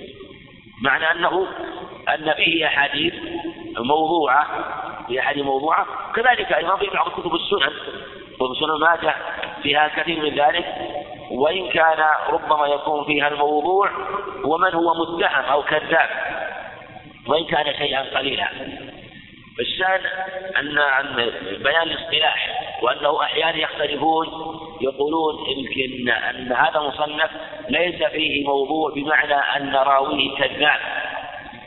[0.81, 1.47] معنى أنه
[2.09, 3.13] أن فيه أحاديث
[3.79, 4.47] موضوعة
[5.07, 5.85] في أحاديث موضوعة.
[6.15, 7.73] كذلك أيضا في بعض كتب السنن
[8.39, 9.15] وسنن ماجه
[9.63, 10.65] فيها كثير من ذلك.
[11.31, 13.91] وإن كان ربما يكون فيها الموضوع
[14.43, 16.09] ومن هو متهم أو كذاب
[17.27, 18.47] وإن كان شيئا قليلا.
[19.59, 20.01] الشأن
[20.59, 21.15] أن عن
[21.63, 22.49] بيان الاصطلاح
[22.81, 24.27] وأنه أحيانا يختلفون
[24.81, 27.31] يقولون يمكن أن هذا المصنف
[27.69, 30.79] ليس فيه موضوع بمعنى أن راويه كذاب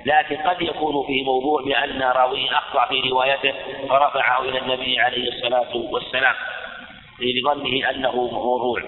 [0.07, 3.53] لكن قد يكون فيه موضوع بأن راويه أخطأ في روايته
[3.88, 6.35] فرفعه إلى النبي عليه الصلاة والسلام
[7.20, 8.83] لظنه أنه موضوع.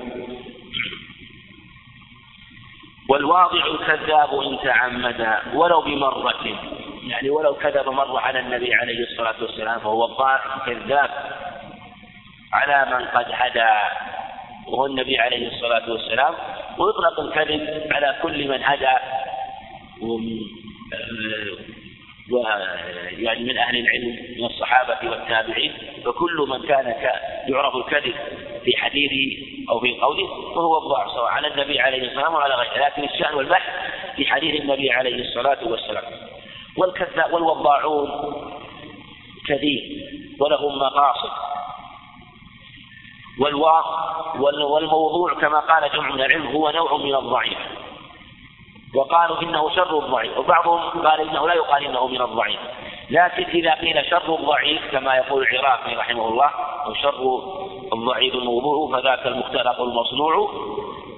[3.08, 6.44] والواضع الكذاب إن تعمد ولو بمرة
[7.06, 11.10] يعني ولو كذب مرة على النبي عليه الصلاة والسلام فهو الضائع كذاب.
[12.52, 13.78] على من قد هدى
[14.68, 16.34] وهو النبي عليه الصلاة والسلام.
[16.78, 18.96] ويطلق الكذب على كل من هدى
[22.32, 25.72] ويعني من أهل العلم من الصحابة والتابعين.
[26.04, 26.94] فكل من كان
[27.48, 28.14] يعرف الكذب
[28.64, 32.86] في حديثه أو في قوله فهو الضعف سواء على النبي عليه السلام وعلى غيره.
[32.86, 33.70] لكن الشأن والبحث
[34.16, 36.04] في حديث النبي عليه الصلاة والسلام.
[36.78, 38.10] والكذاب والوضاعون
[39.48, 39.82] كثير
[40.40, 41.51] ولهم مقاصد.
[44.68, 47.58] والموضوع كما قال جمع من العلم هو نوع من الضعيف.
[48.94, 50.38] وقالوا إنه شر الضعيف.
[50.38, 52.60] وبعضهم قال إنه لا يقال إنه من الضعيف.
[53.10, 56.50] لكن إذا قيل شر الضعيف كما يقول العراقي رحمه الله
[56.86, 57.42] أو شر
[57.92, 60.50] الضعيف الموضوع فذاك المختلق المصنوع.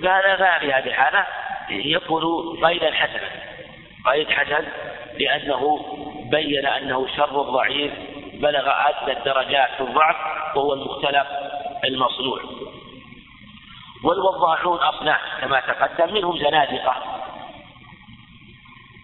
[0.05, 1.27] قال في هذه الحالة؟
[1.70, 3.31] يكون قيدا حسنا.
[4.07, 4.64] قيد حسن
[5.18, 5.81] لأنه
[6.31, 7.92] بين أنه شر الضعيف
[8.35, 10.16] بلغ أدنى الدرجات في الضعف
[10.57, 11.27] وهو المختلق
[11.85, 12.40] المصنوع
[14.05, 16.94] والوضاحون أصناف كما تقدم منهم زنادقة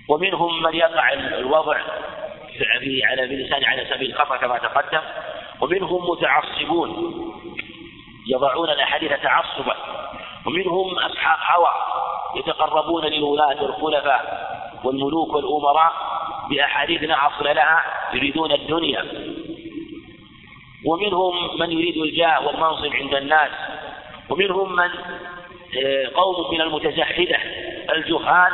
[0.09, 1.79] ومنهم من يقع الوضع
[2.59, 5.01] في على بلسان على سبيل الخطأ كما تقدم
[5.61, 7.15] ومنهم متعصبون
[8.29, 9.77] يضعون الأحاديث تعصبا
[10.47, 11.71] ومنهم أصحاب هوى
[12.37, 14.51] يتقربون لولاة الخلفاء
[14.85, 15.93] والملوك والأمراء
[16.51, 19.05] بأحاديث لا أصل لها يريدون الدنيا.
[20.85, 23.51] ومنهم من يريد الجاه والمنصب عند الناس
[24.31, 24.91] ومنهم من
[25.85, 27.39] آه، قوم من المتزهدة
[27.95, 28.53] الجهال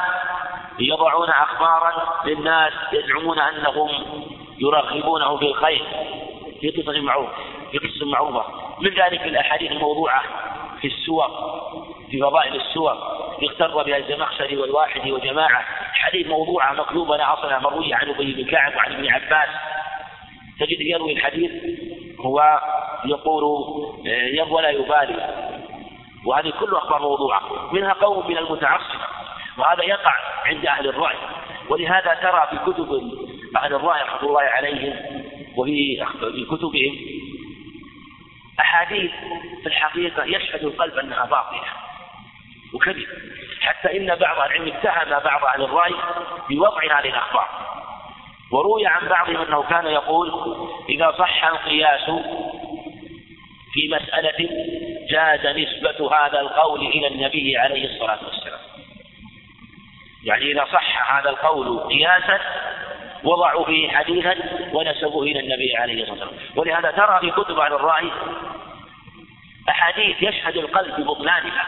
[0.79, 3.89] يضعون أخبارا للناس يزعمون أنهم
[4.59, 5.83] يرغبونه في الخير
[6.61, 7.29] في قصص معروف
[7.73, 8.45] في قصص معروفة.
[8.81, 10.23] من ذلك الأحاديث الموضوعة
[10.81, 11.29] في السور
[12.11, 12.97] في فضائل السور
[13.43, 15.65] يغتر بها الزمخشري والواحد وجماعة.
[15.93, 19.49] حديث موضوعة مكذوبة لا أصل مروية عن أبي بن كعب وعن ابن عباس.
[20.61, 21.51] تجد يروي الحديث
[22.27, 22.61] هو
[23.05, 23.45] يقول
[24.07, 25.47] يروى ولا يبالي.
[26.27, 29.05] وهذه كلها أخبار موضوعة منها قوم من المتعصبة
[29.59, 30.15] وهذا يقع
[30.47, 31.17] عند أهل الرأي.
[31.69, 33.03] ولهذا ترى في كتب
[33.57, 34.95] أهل الرأي رحمة الله عليهم
[35.57, 36.05] وفي
[36.51, 36.97] كتبهم
[38.61, 39.11] أحاديث
[39.63, 41.63] في الحقيقة يشهد القلب أنها باطلة
[42.75, 43.07] وكذب
[43.61, 45.95] حتى إن بعض العلم اتهم بعض أهل الرأي
[46.51, 47.49] بوضع هذه الأخبار
[48.53, 50.57] وروي عن بعضهم أنه كان يقول
[50.89, 52.11] إذا صح القياس
[53.73, 54.49] في مسألة
[55.11, 58.61] جاز نسبة هذا القول إلى النبي عليه الصلاة والسلام.
[60.25, 62.41] يعني إذا صح هذا القول قياسا
[63.25, 64.35] وضعوا فيه حديثا
[64.73, 66.57] ونسبوه إلى النبي عليه الصلاة والسلام.
[66.57, 68.11] ولهذا ترى في كتب عن الرأي
[69.69, 71.67] أحاديث يشهد القلب ببطلانها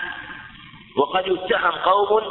[0.97, 2.23] وقد يتهم قوم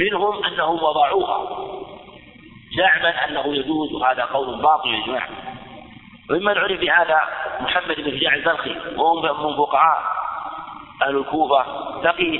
[0.00, 1.81] منهم أنهم وضعوها.
[2.76, 5.28] زعما أنه يجوز وهذا قول باطل يا جماعة.
[6.30, 7.20] وممن عرف بهذا
[7.60, 10.02] محمد بن شجاع البلخي وهو من فقهاء
[11.02, 11.64] أهل الكوفة
[12.02, 12.38] تقي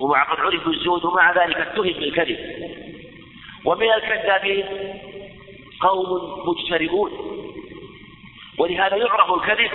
[0.00, 2.38] ومع قد عرف الزهد ومع ذلك اتهم بالكذب.
[3.64, 4.66] ومن الكذابين
[5.80, 7.10] قوم مجترئون.
[8.58, 9.70] ولهذا يعرف الكذب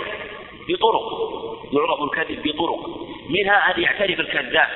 [0.68, 1.02] بطرق
[1.72, 2.88] يعرف الكذب بطرق.
[3.28, 4.68] منها أن يعترف الكذاب.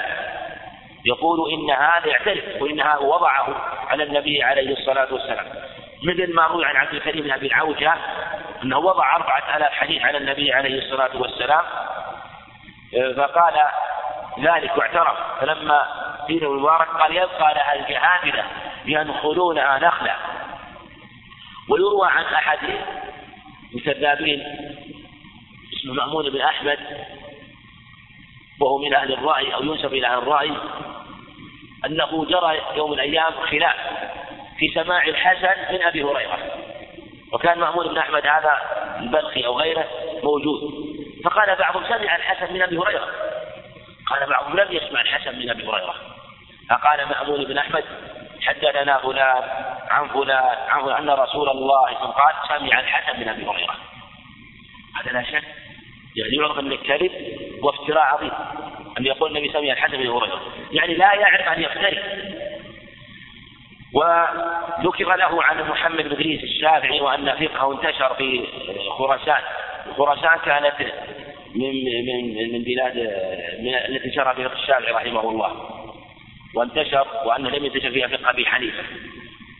[1.04, 3.46] يقول إن هذا يعترف وإن هذا وضعه
[3.88, 5.46] على النبي عليه الصلاة والسلام.
[6.02, 7.94] مثل ما روي عن عبد الكريم بن أبي العوجة
[8.62, 11.64] أنه وضع أربعة آلاف حديث على النبي عليه الصلاة والسلام
[13.16, 13.54] فقال
[14.40, 15.16] ذلك واعترف.
[15.40, 15.86] فلما
[16.28, 18.44] قيل المبارك قال يبقى لها الجهابذة
[18.84, 20.16] ينخلونها نخلا
[21.68, 22.58] ويروى عن أحد
[23.74, 24.42] الكذابين
[25.72, 26.78] اسمه مأمون بن أحمد
[28.60, 30.52] وهو من أهل الرأي أو ينسب إلى أهل الرأي
[31.86, 33.76] أنه جرى يوم من الأيام خلاف
[34.58, 36.38] في سماع الحسن من أبي هريرة.
[37.32, 38.56] وكان مأمون بن أحمد هذا
[39.00, 39.88] البلخي أو غيره
[40.22, 40.60] موجود.
[41.24, 43.08] فقال بعضهم سمع الحسن من أبي هريرة.
[44.06, 45.94] قال بعضهم لم يسمع الحسن من أبي هريرة.
[46.70, 47.84] فقال مأمون بن أحمد
[48.42, 49.42] حدثنا فلان
[49.90, 53.74] عن فلان عن أن رسول الله قال سمع الحسن من أبي هريرة.
[55.00, 55.44] هذا لا شك
[56.16, 57.12] يعني يعرف أن الكذب
[57.62, 58.30] وافتراء عظيم
[58.98, 60.40] أن يقول النبي سمع الحسن من هريرة
[60.72, 62.02] يعني لا يعرف أن يفتري.
[63.94, 68.46] وذكر له عن محمد بن إدريس الشافعي وأن فقهه انتشر في
[68.98, 69.42] خراسان.
[69.96, 70.92] خراسان كانت
[71.54, 72.96] من من من بلاد
[73.60, 75.70] من التي انتشر فيها الشافعي رحمه الله.
[76.54, 78.82] وانتشر وانه لم ينتشر فيها فقه أبي حنيفة.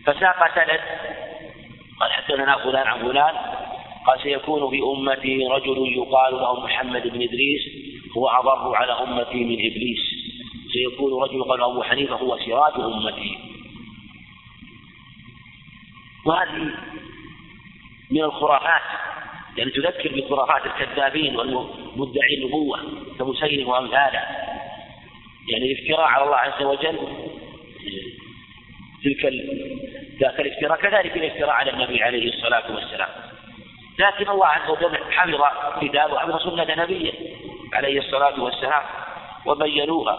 [0.07, 0.81] فساق سند
[2.01, 3.35] قال حدثنا فلان عن فلان
[4.07, 7.63] قال سيكون في امتي رجل يقال له محمد بن إدريس
[8.17, 10.01] هو أضر على أمتي من إبليس.
[10.73, 13.39] سيكون رجل يقال أبو حنيفة هو سراج أمتي.
[16.27, 16.75] وهذه
[18.11, 18.83] من الخرافات
[19.57, 22.79] يعني تذكر بخرافات الكذابين والمدعي النبوة
[23.19, 24.23] كمسيلم وأمثاله.
[25.49, 26.99] يعني الافتراء على الله عز وجل
[29.05, 29.33] تلك
[30.21, 33.34] ذاك الافتراء كذلك الافتراء على النبي عليه الصلاة والسلام.
[33.99, 35.41] لكن الله عز وجل حفظ
[35.81, 37.13] كتابه وحفظ سنة نبيه
[37.73, 38.83] عليه الصلاة والسلام
[39.47, 40.19] وبينوها.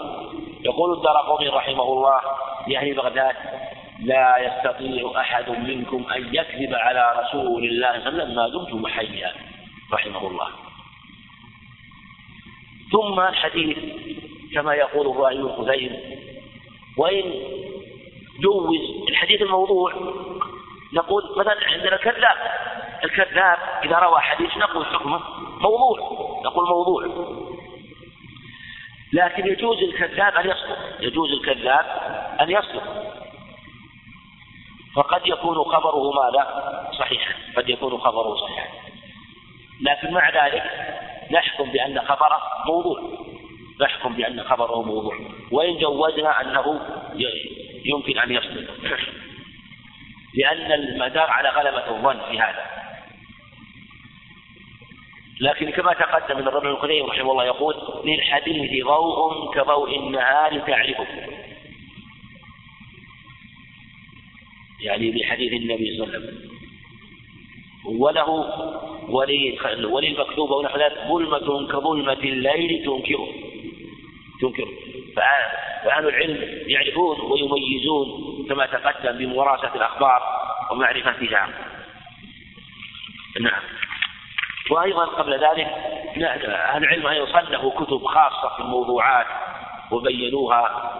[0.62, 1.16] يقول الدار
[1.56, 2.22] رحمه الله
[2.68, 3.36] يعني بغداد
[4.00, 8.88] لا يستطيع أحد منكم أن يكذب على رسول الله صلى الله عليه وسلم ما دمتم
[8.88, 9.34] حيا
[9.94, 10.48] رحمه الله.
[12.92, 13.78] ثم الحديث
[14.54, 16.00] كما يقول الرأي الخزيم
[16.98, 17.34] وإن
[18.40, 19.94] جوز الحديث الموضوع
[20.94, 22.38] نقول مثلا عندنا كذاب
[23.06, 25.20] الكذاب إذا روى حديث نقول حكمه
[25.62, 26.00] موضوع
[26.46, 27.06] نقول موضوع.
[29.14, 31.86] لكن يجوز الكذاب أن يصدق يجوز الكذاب
[32.42, 32.84] أن يصدق.
[34.96, 36.48] فقد يكون خبره ماذا؟
[37.00, 38.68] صحيحا قد يكون خبره صحيحا.
[39.82, 40.64] لكن مع ذلك
[41.32, 43.02] نحكم بأن خبره موضوع
[43.82, 45.20] نحكم بأن خبره موضوع.
[45.52, 46.82] وإن جوزنا أنه
[47.86, 48.98] يمكن أن يصدق.
[50.34, 52.75] لأن المدار على غلبة الظن في هذا.
[55.42, 61.08] لكن كما تقدم من الرجل القديم رحمه الله يقول للحديث ضوء كضوء النهار تعرفه.
[64.82, 66.56] يعني بحديث النبي صلى الله عليه وسلم.
[67.86, 68.30] وله
[69.90, 73.28] وللمكتوب ونحو ذلك ظلمة كظلمة الليل تنكره.
[74.42, 74.72] تنكره.
[75.86, 78.08] فأهل العلم يعرفون ويميزون
[78.50, 80.22] كما تقدم بمراسة الأخبار
[80.72, 81.50] ومعرفتها
[83.42, 83.62] نعم.
[84.72, 85.68] وأيضا قبل ذلك
[86.18, 89.26] أهل العلم أيضا صنفوا كتب خاصة في الموضوعات
[89.92, 90.92] وبينوها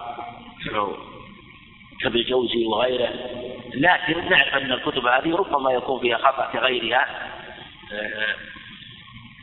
[2.02, 3.10] كابن الجوزي وغيره.
[3.74, 7.06] لكن نعرف أن الكتب هذه ربما يكون فيها خطأ كغيرها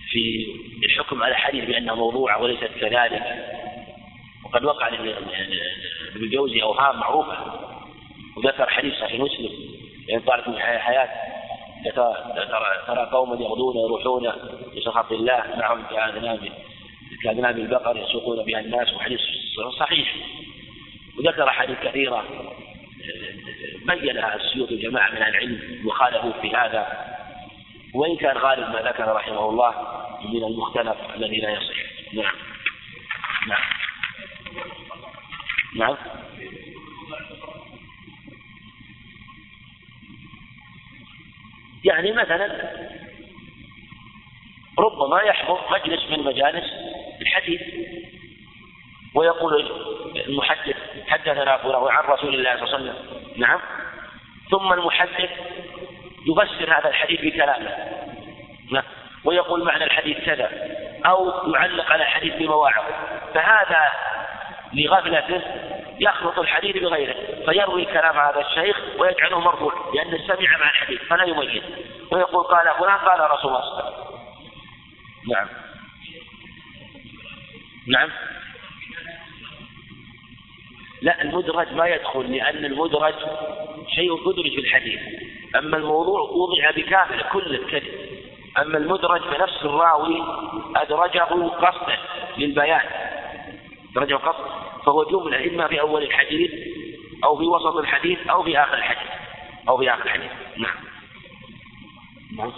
[0.10, 0.46] في
[0.86, 3.24] الحكم على الحديث بأنه موضوع وليست كذلك.
[4.46, 5.16] وقد وقع لابن
[6.16, 7.38] الجوزي أوهام معروفة
[8.38, 9.50] وذكر حديث صحيح مسلم
[10.08, 11.10] يعني طالب من حياة.
[11.92, 14.32] ترى قوما يغدون يروحون
[14.78, 16.50] بسخط الله معهم كأذناب
[17.24, 19.20] كأذناب البقر يسوقون بها الناس وحديث
[19.80, 20.16] صحيح.
[21.20, 22.24] وذكر حديث كثيرة
[23.88, 26.88] بينها السيوط جماعة من العلم وخالفوا في هذا.
[27.94, 29.74] وإن كان غالب ما ذكر رحمه الله
[30.34, 31.76] من المختلف الذي لا يصح.
[32.14, 32.36] نعم.
[33.48, 33.64] نعم.
[35.76, 35.98] نعم.
[41.84, 42.72] يعني مثلا
[44.80, 46.66] ربما يحضر مجلس من مجالس
[47.22, 47.62] الحديث
[49.16, 49.72] ويقول
[50.28, 50.76] المحدث
[51.08, 53.24] حدثنا فلان عن رسول الله صلى الله عليه وسلم.
[53.38, 53.60] نعم.
[54.52, 55.30] ثم المحدث
[56.28, 57.70] يفسر هذا الحديث بكلامه.
[58.72, 58.84] نعم.
[59.24, 60.50] ويقول معنى الحديث كذا
[61.06, 62.84] أو يعلق على الحديث بمواعظ
[63.34, 63.82] فهذا
[64.74, 65.42] لغفلته
[66.04, 71.64] يخلط الحديث بغيره فيروي كلام هذا الشيخ ويجعله مرفوع لأنه سمع مع الحديث فلا يميز.
[72.12, 74.14] ويقول قال فلان قال رسول الله صلى الله عليه وسلم.
[75.34, 75.48] نعم.
[77.88, 78.10] نعم.
[81.02, 83.16] لا المدرج ما يدخل لأن المدرج
[83.96, 85.00] شيء مدرج في الحديث.
[85.56, 87.94] أما الموضوع وضع بكامل كل الكذب
[88.62, 90.24] أما المدرج فنفس الراوي
[90.76, 91.98] أدرجه قصدا
[92.38, 92.82] للبيان.
[93.92, 96.52] أدرجه قصدا فهو جملة إما في أول الحديث
[97.24, 99.12] أو في وسط الحديث أو في آخر الحديث.
[99.70, 100.32] أو في آخر الحديث.
[100.58, 100.76] نعم.
[102.38, 102.52] نعم.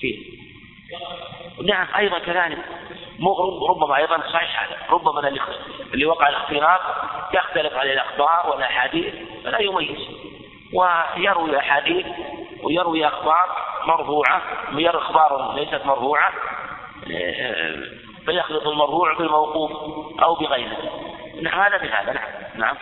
[0.00, 0.38] فيه.
[1.64, 2.58] نعم أيضا كذلك.
[3.70, 4.78] ربما أيضا صحيح هذا.
[4.90, 5.28] ربما
[5.94, 6.80] اللي وقع الاختلاط
[7.34, 9.98] يختلف عليه الأخبار والأحاديث فلا يميز.
[10.72, 12.06] ويروي أحاديث
[12.62, 14.42] ويروي أخبار مرفوعة
[14.74, 16.32] ويروي أخبار ليست مرفوعة.
[18.26, 19.70] فيخلط المرفوع بالموقوف
[20.22, 20.76] أو بغيره.
[21.42, 22.76] نعم هذا بهذا نعم نعم.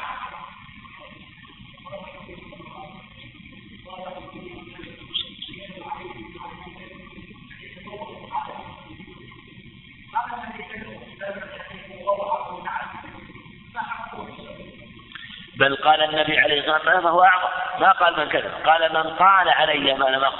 [15.58, 17.80] بل قال النبي عليه الصلاة والسلام فهو أعظم.
[17.80, 20.32] ما قال من كذب قال من قال علي ما لم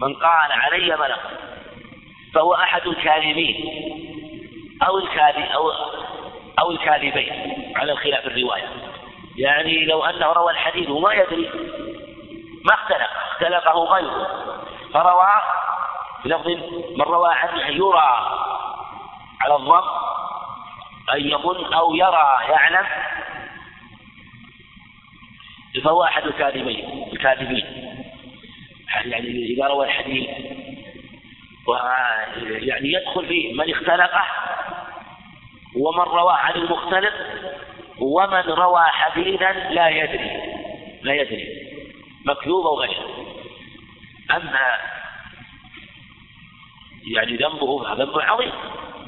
[0.00, 1.18] من قال علي ما لم
[2.34, 3.56] فهو أحد الكاذبين
[4.82, 5.70] أو الكاذب أو
[6.58, 8.68] أو الكاذبين على الخلاف الرواية.
[9.36, 11.50] يعني لو أنه روى الحديث وما يدري
[12.64, 14.26] ما اختلف اختلفه غيره.
[14.92, 15.28] فروى
[16.24, 16.48] بلفظ
[16.96, 18.40] من روى عنه يرى
[19.40, 19.82] على الظن
[21.14, 22.86] أن يظن أو يرى يعلم
[25.84, 27.90] فهو أحد الكاذبين الكاذبين.
[29.04, 30.28] يعني إذا روى الحديث
[31.66, 34.24] ويعني يدخل فيه من اختلقه
[35.76, 37.14] ومن روى عن المختلف
[37.98, 40.42] ومن روى حديثا لا يدري
[41.02, 41.48] لا يدري
[42.24, 43.04] مكذوب أو غيره
[44.30, 44.78] أما
[47.14, 48.52] يعني ذنبه ذنب عظيم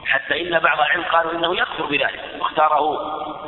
[0.07, 2.21] حتى إن بعض العلم قالوا إنه يكفر بذلك.
[2.41, 2.79] واختاره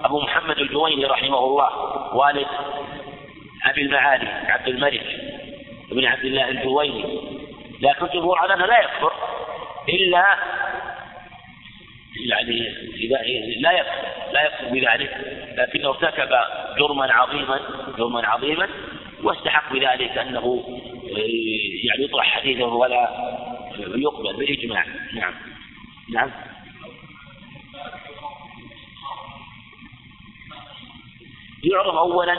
[0.04, 1.70] أبو محمد الجويني رحمه الله
[2.14, 2.46] والد
[3.64, 5.06] أبي المعالي عبد الملك
[5.90, 7.33] بن عبد الله الجويني.
[7.80, 9.12] لكن الجمهور على أنه لا يكفر.
[9.88, 10.24] إلا
[12.30, 13.16] يعني إذا
[13.60, 15.34] لا يكفر لا يكفر بذلك.
[15.58, 16.28] لكنه ارتكب
[16.78, 17.60] جرما عظيما
[17.98, 18.68] جرما عظيما
[19.22, 20.64] واستحق بذلك أنه
[21.84, 23.08] يعني يطرح حديثه ولا
[23.78, 25.34] يقبل بالإجماع نعم.
[26.12, 26.30] نعم.
[31.64, 32.34] يعرف أولا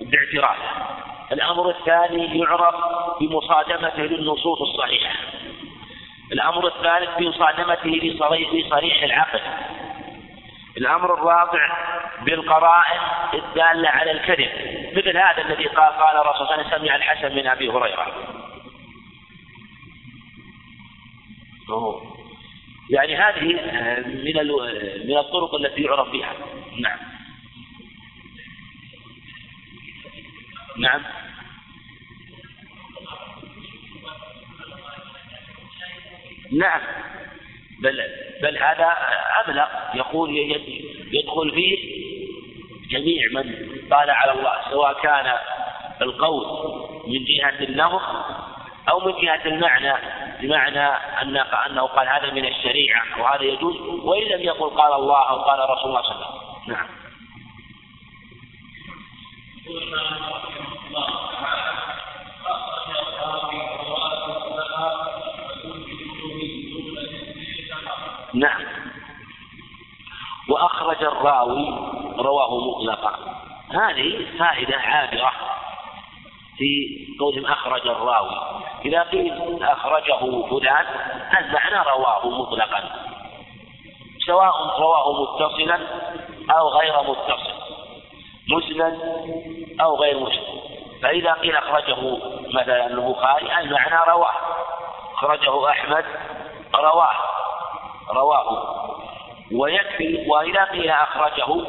[0.00, 2.74] باعترافه الأمر الثاني يعرف
[3.20, 5.14] بمصادمته للنصوص الصحيحة.
[6.32, 7.90] الأمر الثالث بمصادمته
[8.52, 9.40] لصريح العقل.
[10.76, 11.76] الأمر الرابع
[12.22, 13.00] بالقرائن
[13.34, 14.50] الدالة على الكذب.
[14.96, 18.06] مثل هذا الذي قال قال الرسول صلى الله عليه وسلم سمع الحسن من أبي هريرة.
[22.90, 23.44] يعني هذه
[24.06, 24.36] من
[25.08, 26.32] من الطرق التي يعرف بها.
[26.80, 26.98] نعم.
[30.78, 31.02] نعم.
[36.52, 36.80] نعم.
[37.82, 38.02] بل
[38.42, 38.96] بل هذا
[39.44, 40.36] أبلغ يقول
[41.12, 42.06] يدخل فيه
[42.90, 43.54] جميع من
[43.92, 45.38] قال على الله سواء كان
[46.02, 46.46] القول
[47.06, 48.02] من جهة اللفظ
[48.88, 49.94] أو من جهة المعنى
[50.40, 50.86] بمعنى
[51.22, 55.70] أن أنه قال هذا من الشريعة وهذا يجوز وإن لم يقل قال الله أو قال
[55.70, 56.74] رسول الله صلى الله عليه وسلم.
[56.74, 57.05] نعم.
[68.34, 68.64] نعم.
[70.48, 71.68] وأخرج الراوي
[72.18, 73.18] رواه مطلقا
[73.70, 75.32] هذه فائدة عابرة
[76.58, 78.62] في قولهم أخرج الراوي.
[78.84, 80.86] إذا قيل أخرجه فلان
[81.38, 82.82] المعنى رواه مطلقا.
[84.26, 85.78] سواء رواه متصلا
[86.50, 87.55] أو غير متصل.
[88.48, 88.98] مسند
[89.80, 90.56] أو غير مسند
[91.02, 92.18] فإذا قيل أخرجه
[92.54, 94.32] مثلا البخاري المعنى رواه.
[95.14, 96.04] أخرجه أحمد
[96.74, 97.14] رواه.
[98.10, 98.76] رواه.
[99.52, 101.66] ويكفي وإذا قيل أخرجه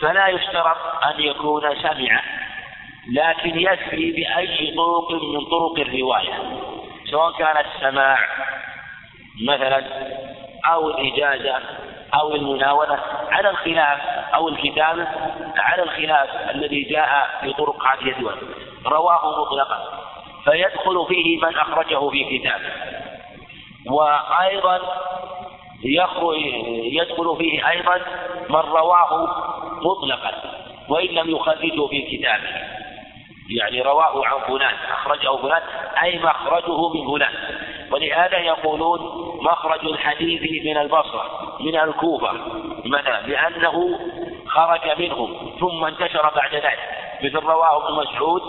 [0.00, 0.76] فلا يشترط
[1.06, 2.22] أن يكون سمع
[3.12, 6.60] لكن يكفي بأي طرق من طرق الرواية.
[7.10, 8.18] سواء كان السماع
[9.46, 9.84] مثلا
[10.72, 11.60] أو الإجازة
[12.14, 12.98] أو المناولة
[13.30, 14.00] على الخلاف
[14.34, 15.08] أو الكتابة
[15.56, 18.34] على الخلاف الذي جاء في طرق هذه الدول.
[18.86, 19.78] رواه مطلقا.
[20.44, 22.72] فيدخل فيه من أخرجه في كتابه.
[23.86, 24.80] وأيضا
[25.84, 28.00] يدخل فيه أيضا
[28.48, 29.28] من رواه
[29.82, 30.32] مطلقا
[30.88, 32.80] وإن لم يخرجه في كتابه.
[33.50, 35.62] يعني رواه عن فلان أخرجه فلان
[36.02, 37.32] أي مخرجه من فلان.
[37.90, 39.00] ولهذا يقولون
[39.42, 42.32] مخرج الحديث من البصرة من الكوفة
[42.84, 43.98] مثلا لأنه
[44.54, 46.78] خرج منهم ثم انتشر بعد ذلك
[47.22, 48.42] مثل رواه ابن مسعود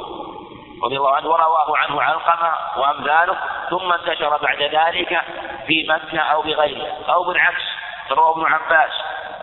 [0.83, 3.37] رضي الله عنه ورواه عنه علقمة وأمثاله
[3.69, 5.21] ثم انتشر بعد ذلك
[5.67, 7.63] في مكة أو بغيره أو بالعكس
[8.11, 8.91] رواه ابن عباس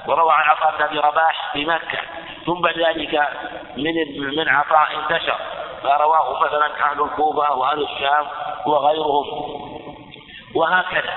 [0.06, 1.98] وروى عن عطاء بن أبي رباح في مكة
[2.46, 3.28] ثم بعد ذلك
[3.76, 3.94] من
[4.36, 5.36] من عطاء انتشر
[5.82, 8.26] فرواه مثلا أهل الكوفة وأهل الشام
[8.66, 9.24] وغيرهم.
[10.54, 11.14] وهكذا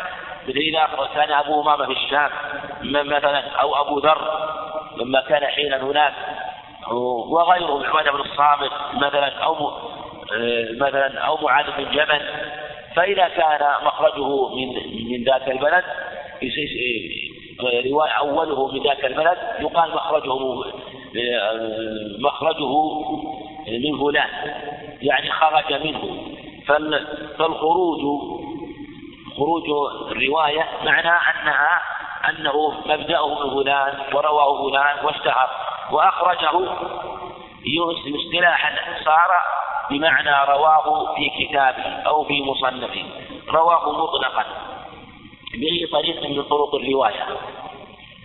[0.48, 2.30] مثل إذا كان أبو أمامة في الشام
[2.84, 4.51] مثلا أو أبو ذر
[4.98, 6.14] لما كان حينا هناك.
[7.30, 9.72] وغيرهم عبادة بن الصامت مثلا أو
[10.80, 12.22] مثلا أو معاذ بن جبل.
[12.96, 14.68] فإذا كان مخرجه من
[15.12, 15.84] من ذاك البلد
[17.86, 20.36] رواية أوله من ذاك البلد يقال مخرجه
[22.20, 22.74] مخرجه
[23.68, 24.30] من فلان
[25.02, 26.02] يعني خرج منه.
[27.38, 28.02] فالخروج
[29.38, 29.64] خروج
[30.12, 31.82] الرواية معناه أنها
[32.30, 35.50] أنه مبدأه من فلان ورواه فلان واشتهر
[35.92, 36.52] وأخرجه
[38.16, 39.30] اصطلاحا صار
[39.90, 43.04] بمعنى رواه في كتابه أو في مصنفه.
[43.50, 44.46] رواه مطلقا
[45.54, 47.26] بأي طريق من طرق الرواية.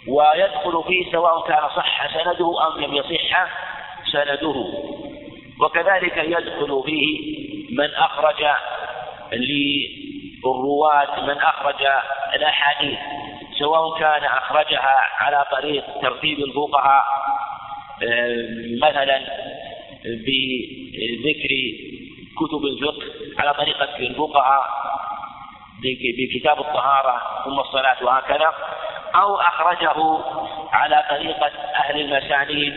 [0.09, 3.49] ويدخل فيه سواء كان صح سنده أم لم يصح
[4.12, 4.64] سنده.
[5.61, 7.36] وكذلك يدخل فيه
[7.78, 8.47] من أخرج
[9.32, 11.86] للرواة من أخرج
[12.34, 12.99] الأحاديث.
[13.59, 17.04] سواء كان أخرجها على طريق ترتيب الفقهاء
[18.02, 18.46] آه،
[18.82, 19.18] مثلا
[20.04, 21.52] بذكر
[22.38, 23.02] كتب الفقه
[23.38, 24.62] على طريقة الفقهاء
[26.18, 28.54] بكتاب الطهارة ثم الصلاة وهكذا
[29.14, 30.18] أو أخرجه
[30.72, 32.74] على طريقة أهل المسانيد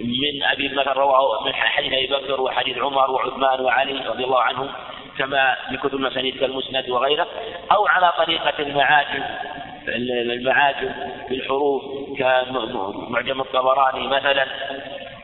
[0.00, 4.68] من أبي مثلا رواه من حديث أبي بكر وحديث عمر وعثمان وعلي رضي الله عنهم
[5.18, 7.26] كما في كتب المسانيد كالمسند وغيره
[7.72, 9.22] أو على طريقة المعاجم
[9.94, 10.92] المعاجم
[11.28, 11.82] بالحروف
[12.18, 14.46] كمعجم الطبراني مثلا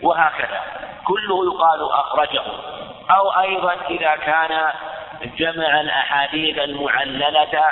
[0.03, 0.61] وهكذا.
[1.07, 2.43] كله يقال أخرجه.
[3.11, 4.73] أو أيضا إذا كان
[5.39, 7.65] جمع الأحاديث المعللة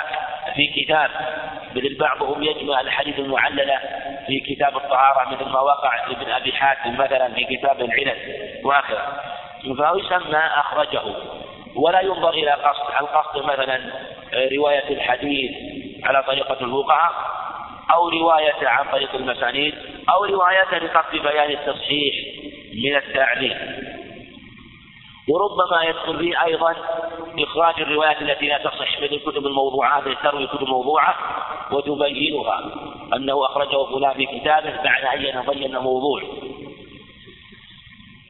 [0.55, 1.09] في كتاب
[1.75, 3.79] مثل بعضهم يجمع الأحاديث المعللة
[4.27, 8.17] في كتاب الطهارة مثل ما وقع لابن أبي حاتم مثلا في كتاب العلل
[8.63, 9.21] وهكذا.
[9.77, 11.01] فهو يسمى أخرجه.
[11.75, 12.83] ولا ينظر إلى قصد.
[13.01, 13.81] القصد مثلا
[14.57, 15.51] رواية الحديث
[16.05, 17.13] على طريقة الفقهاء
[17.93, 19.73] أو رواية عن طريق المسانيد
[20.09, 22.15] أو رواية لقصد بيان التصحيح
[22.73, 23.57] من التعليم.
[25.29, 26.75] وربما يدخل فيه أيضا
[27.39, 31.15] إخراج الروايات التي لا تصح من الكتب الموضوعات تروي كتب موضوعة
[31.71, 32.59] وتبينها
[33.15, 36.21] أنه أخرجه فلان في كتابه بعد أن بين موضوع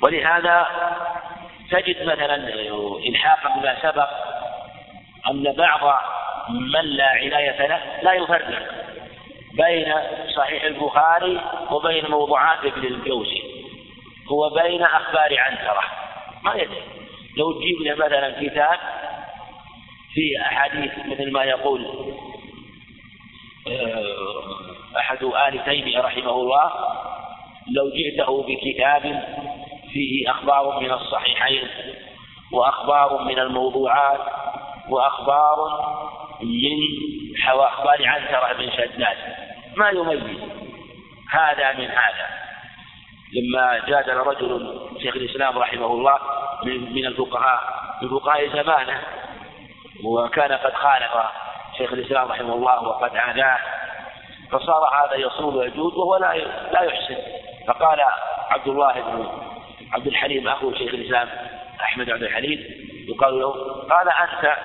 [0.04, 0.68] ولهذا
[1.72, 2.36] تجد مثلا
[3.08, 4.10] إلحاقا بما سبق
[5.30, 6.02] أن بعض
[6.50, 8.84] من لا عناية له لا يفرق
[9.54, 9.94] بين
[10.36, 11.42] صحيح البخاري
[11.72, 13.42] وبين موضوعات ابن الجوزي.
[14.32, 15.84] هو بين أخبار عنترة.
[16.44, 16.82] ما يدري.
[17.38, 18.80] لو تجيب له مثلا كتاب
[20.14, 21.86] في أحاديث مثل ما يقول
[23.68, 26.72] آه، أحد آل تيمية رحمه الله
[27.72, 29.24] لو جئته بكتاب
[29.94, 31.68] فيه أخبار من الصحيحين
[32.52, 34.22] وأخبار من الموضوعات
[34.90, 35.58] وأخبار
[36.44, 39.18] من أخبار عنترة بن شداد.
[39.78, 40.40] ما يميز
[41.32, 42.28] هذا من هذا؟
[43.34, 46.20] لما جادل رجل شيخ الإسلام رحمه الله
[46.66, 47.62] من الفقهاء
[48.02, 49.02] من فقهاء زمانه
[50.04, 51.12] وكان قد خالف
[51.78, 53.60] شيخ الإسلام رحمه الله وقد عاداه
[54.52, 56.36] فصار هذا يصول ويجود وهو لا
[56.72, 57.18] لا يحسن.
[57.68, 58.00] فقال
[58.50, 59.28] عبد الله بن
[59.94, 61.30] عبد الحليم أخو شيخ الإسلام
[61.82, 62.60] أحمد عبد الحليم
[63.08, 63.52] يقال له
[63.90, 64.58] قال أنت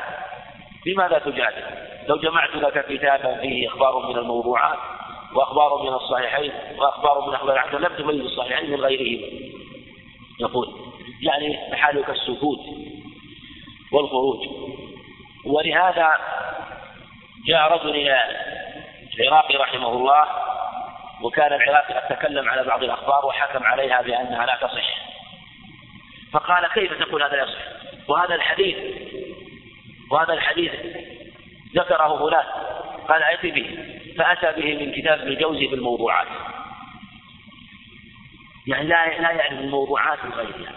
[0.87, 1.65] لماذا تجادل؟
[2.09, 4.79] لو جمعت لك كتابا فيه إخبار من الموضوعات
[5.35, 9.27] وأخبار من الصحيحين وأخبار من أخبار العدل لم تميز الصحيحين من غيرهما.
[10.41, 10.69] يقول
[11.23, 12.61] يعني حالك السكوت
[13.93, 14.39] والخروج.
[15.47, 16.09] ولهذا
[17.47, 18.23] جاء رجل إلى
[19.21, 20.25] العراقي رحمه الله
[21.23, 25.09] وكان العراقي قد تكلم على بعض الأخبار وحكم عليها بأنها لا تصح.
[26.33, 27.61] فقال كيف تقول هذا يصح؟
[28.09, 28.77] وهذا الحديث
[30.11, 30.73] وهذا الحديث
[31.75, 32.45] ذكره فلان
[33.09, 33.79] قال ائت به
[34.19, 36.27] فأتى به من كتاب ابن الجوزي في الموضوعات
[38.67, 40.73] يعني لا لا يعرف الموضوعات من غيرها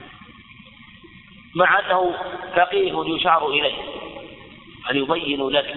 [1.56, 2.16] مع أنه
[2.56, 3.76] فقيه يشار إليه
[4.92, 5.76] أن يبين لك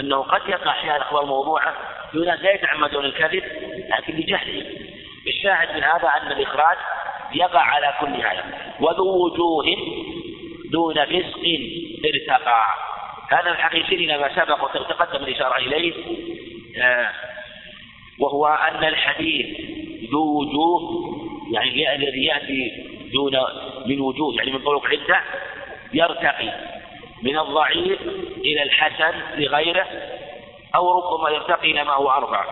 [0.00, 1.74] أنه قد يقع أحيانا أخبار موضوعة
[2.14, 3.42] ناس لا يتعمدون الكذب
[3.88, 4.66] لكن لجهلهم
[5.26, 6.76] الشاهد من هذا أن الإخراج
[7.34, 9.64] يقع على كل هذا وذو وجوه
[10.72, 11.44] دون فسق
[12.04, 12.91] ارتقى
[13.32, 15.94] هذا الحقيقي إلى ما سبق وتقدم الإشارة إليه
[16.82, 17.10] آه،
[18.18, 19.60] وهو أن الحديث
[20.12, 21.02] ذو وجوه
[21.52, 22.70] يعني الذي يأتي
[23.12, 23.32] دون
[23.86, 25.20] من وجوه يعني من طرق عدة
[25.92, 26.52] يرتقي
[27.22, 28.00] من الضعيف
[28.36, 29.86] إلى الحسن لغيره
[30.74, 32.44] أو ربما يرتقي إلى ما هو أربع.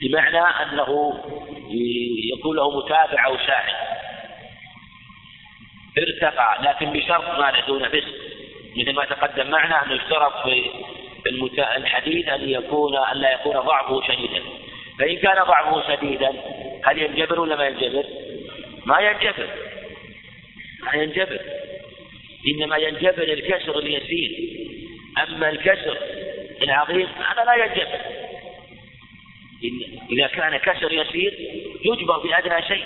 [0.00, 1.14] بمعنى أنه
[2.34, 3.74] يكون له متابع أو شاهد.
[5.98, 8.27] ارتقى لكن بشرط ما دون فسق.
[8.76, 10.70] مثل ما تقدم معنا أنه يشترط في
[11.76, 14.42] الحديث أن يكون أن لا يكون ضعفه شديدا.
[14.98, 16.32] فإن كان ضعفه شديدا
[16.84, 18.04] هل ينجبر ولا ما ينجبر؟
[18.86, 19.48] ما ينجبر.
[20.82, 21.40] ما ينجبر.
[22.48, 24.30] إنما ينجبر الكسر اليسير.
[25.22, 25.98] أما الكسر
[26.62, 28.00] العظيم هذا لا ينجبر.
[30.12, 31.34] إذا كان كسر يسير
[31.84, 32.84] يجبر بأدنى شيء.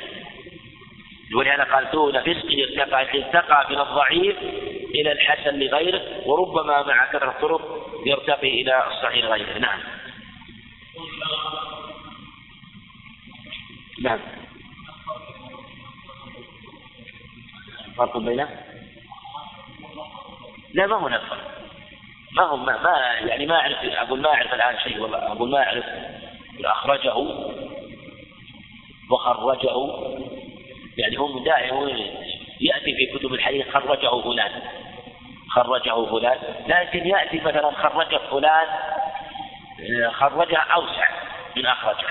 [1.34, 2.46] ولهذا قال دون فسق
[2.80, 4.36] ارتقى ارتقى من الضعيف
[4.94, 9.58] إلى الحسن لغيره وربما مع كثرة الطرق يرتقي إلى الصحيح لغيره.
[9.58, 9.78] نعم.
[14.02, 14.18] نعم.
[17.96, 18.48] فرق بينه؟
[20.74, 21.52] لا ما هناك فرق
[22.32, 25.58] ما هو ما, ما يعني ما أعرف أقول ما أعرف الآن شيء والله أقول ما
[25.62, 25.84] أعرف.
[26.64, 27.14] أخرجه
[29.10, 29.74] وخرجه
[30.98, 31.90] يعني هم دائما
[32.60, 34.52] يأتي في كتب الحديث خرجه فلان
[35.50, 38.66] خرجه فلان لكن يأتي مثلا خرجه فلان
[40.10, 41.08] خرجه أوسع
[41.56, 42.06] من أخرجه.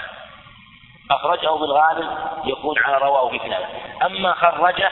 [1.11, 2.09] أخرجه بالغالب
[2.45, 3.65] يكون على رواه في كتابه
[4.05, 4.91] أما خرجه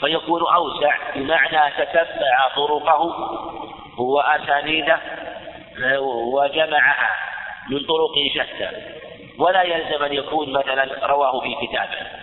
[0.00, 3.14] فيكون أوسع بمعنى تتبع طرقه
[3.98, 5.00] وأسانيده
[6.32, 7.10] وجمعها
[7.70, 8.70] من طرق شتى.
[9.38, 12.15] ولا يلزم أن يكون مثلا رواه في كتابه.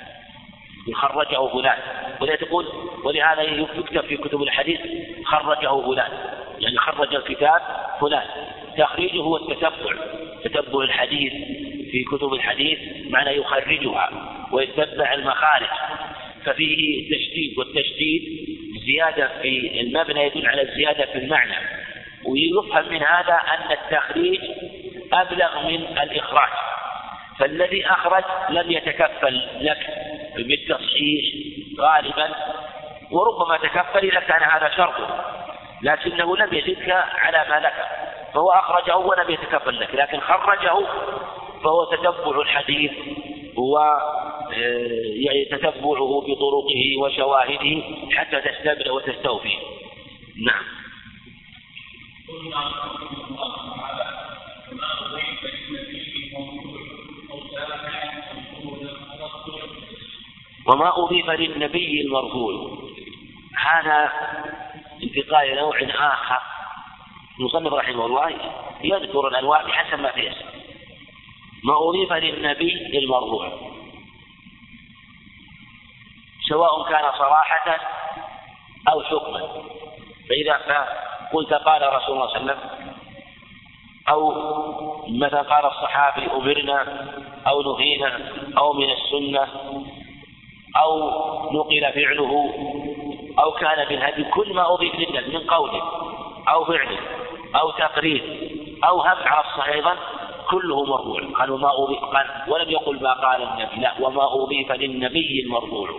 [0.91, 1.77] خرجه فلان.
[2.21, 2.65] ولا تقول
[3.03, 4.79] ولهذا يكتب في كتب الحديث
[5.25, 6.11] خرجه فلان.
[6.59, 7.61] يعني خرج الكتاب
[8.01, 8.27] فلان.
[8.77, 9.95] تخريجه هو التتبع.
[10.43, 11.33] تتبع الحديث.
[11.91, 12.79] في كتب الحديث
[13.09, 14.09] معنى يخرجها
[14.51, 15.67] ويتبع المخارج.
[16.45, 18.23] ففيه تشديد والتشديد
[18.85, 21.55] زيادة في المبنى يدل على الزيادة في المعنى.
[22.25, 24.41] ويفهم من هذا أن التخريج
[25.13, 26.49] أبلغ من الإخراج.
[27.39, 29.77] فالذي أخرج لم يتكفل لك.
[30.37, 31.23] بالتصحيح
[31.79, 32.35] غالبا
[33.11, 35.25] وربما تكفل إذا كان هذا شرطه
[35.81, 40.85] لكنه لم يزدك على ما ذكر فهو أخرجه ولم يتكفل لك لكن خرجه
[41.63, 42.91] فهو تتبع الحديث
[43.57, 49.57] و آه، يعني تتبعه بطرقه وشواهده حتى تستبر وتستوفي.
[50.45, 50.63] نعم.
[60.67, 62.77] وما أضيف للنبي المرفوع
[63.57, 64.11] هذا
[65.03, 65.77] انتقال نوع
[66.13, 66.41] آخر.
[67.39, 68.33] المصنف رحمه الله
[68.83, 70.45] يذكر الأنواع بحسب ما في اسم
[71.63, 73.51] ما أضيف للنبي المرفوع
[76.49, 77.77] سواء كان صراحة
[78.87, 79.63] أو حكما.
[80.29, 80.87] فإذا
[81.33, 82.93] قلت قال رسول الله صلى الله عليه وسلم
[84.09, 84.33] أو
[85.07, 87.07] مثلا قال الصحابي أمرنا
[87.47, 89.47] أو نهينا أو من السنة
[90.77, 91.09] أو
[91.51, 92.53] نقل فعله
[93.39, 95.81] أو كان بالهدي كل ما أضيف للنبي من قول
[96.49, 96.97] أو فعل
[97.55, 98.49] أو تقرير
[98.83, 99.97] أو هم على الصحيح أيضا
[100.49, 101.21] كله مرفوع.
[101.39, 105.89] قال وما أضيف قال ولم يقل ما قال النبي لا وما أضيف للنبي المرفوع.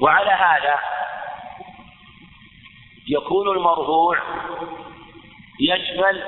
[0.00, 0.78] وعلى هذا
[3.08, 4.18] يكون المرفوع
[5.60, 6.22] يشمل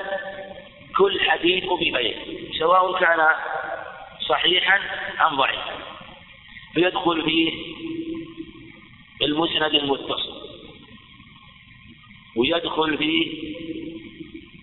[0.97, 2.15] كل حديث إليه
[2.59, 3.27] سواء كان
[4.27, 4.79] صحيحا
[5.27, 5.80] أم ضعيفا.
[6.73, 7.51] فيدخل فيه
[9.21, 10.41] المسند المتصل
[12.37, 13.51] ويدخل فيه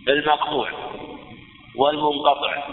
[0.08, 0.70] المقطوع
[1.76, 2.68] والمنقطع.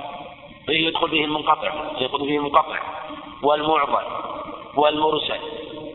[0.70, 2.80] يدخل فيه المنقطع؟ يدخل فيه المنقطع.
[3.44, 4.04] والمعضل
[4.76, 5.40] والمرسل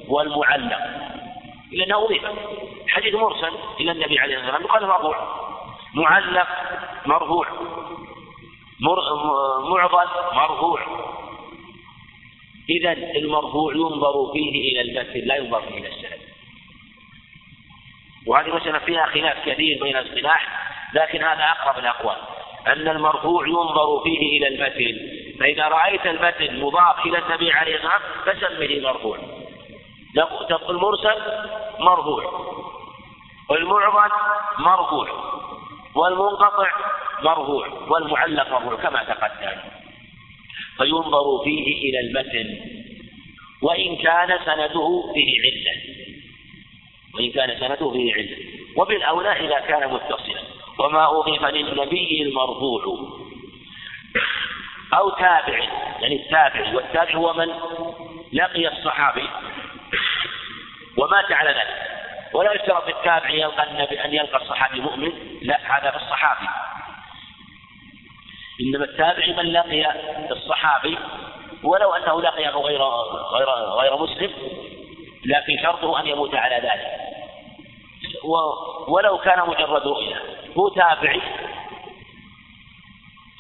[0.09, 0.79] والمعلق.
[1.73, 2.23] لأنه أضيف
[2.89, 4.63] حديث مرسل إلى النبي عليه الصلاة والسلام.
[4.63, 5.17] يقال مرفوع.
[5.95, 6.49] معلق
[7.07, 7.47] مرفوع.
[8.81, 11.10] معضل مرفوع.
[12.71, 16.21] إذا المرفوع ينظر فيه إلى المتن لا ينظر فيه إلى السند
[18.27, 22.17] وهذه مسألة فيها خلاف كثير بين الاصطلاح لكن هذا أقرب الأقوال.
[22.67, 28.57] أن المرفوع ينظر فيه إلى المتن فإذا رأيت المتن مضاف إلى النبي عليه الصلاة والسلام
[28.57, 29.19] فسمه مرفوع
[30.49, 31.23] تقول المرسل
[31.79, 32.25] مرفوع.
[33.51, 34.11] والمعضل
[34.59, 35.09] مرفوع.
[35.95, 36.71] والمنقطع
[37.23, 37.69] مرفوع.
[37.89, 39.80] والمعلق مرفوع كما تقدم.
[40.81, 42.61] فينظر فيه إلى المتن
[43.63, 45.81] وإن كان سنده فيه علة
[47.15, 48.37] وإن كان سنده فيه علة
[48.77, 50.41] وبالأولى إذا كان متصلا.
[50.79, 52.83] وما أضيف للنبي المرفوع.
[54.95, 55.59] أو تابع.
[56.01, 56.75] يعني التابع.
[56.75, 57.49] والتابع هو من
[58.33, 59.29] لقي الصحابي.
[60.97, 61.91] ومات على ذلك.
[62.35, 65.13] ولا يشترط التابع يلقى النبي أن يلقى الصحابي مؤمن.
[65.43, 66.49] لا هذا في الصحابي.
[68.61, 69.87] إنما التابع من لقي
[70.31, 70.99] الصحابي
[71.65, 72.83] ولو أنه لقيه غير
[73.35, 74.31] غير غير مسلم
[75.25, 77.01] لكن شرطه أن يموت على ذلك.
[78.89, 80.17] ولو كان مجرد رؤية
[80.59, 81.21] هو تابعي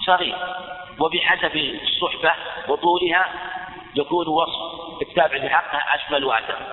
[0.07, 0.37] صغير
[1.01, 2.33] وبحسب الصحبة
[2.68, 3.27] وطولها
[3.97, 6.64] يكون وصف التابع بحقه أشمل وأتم.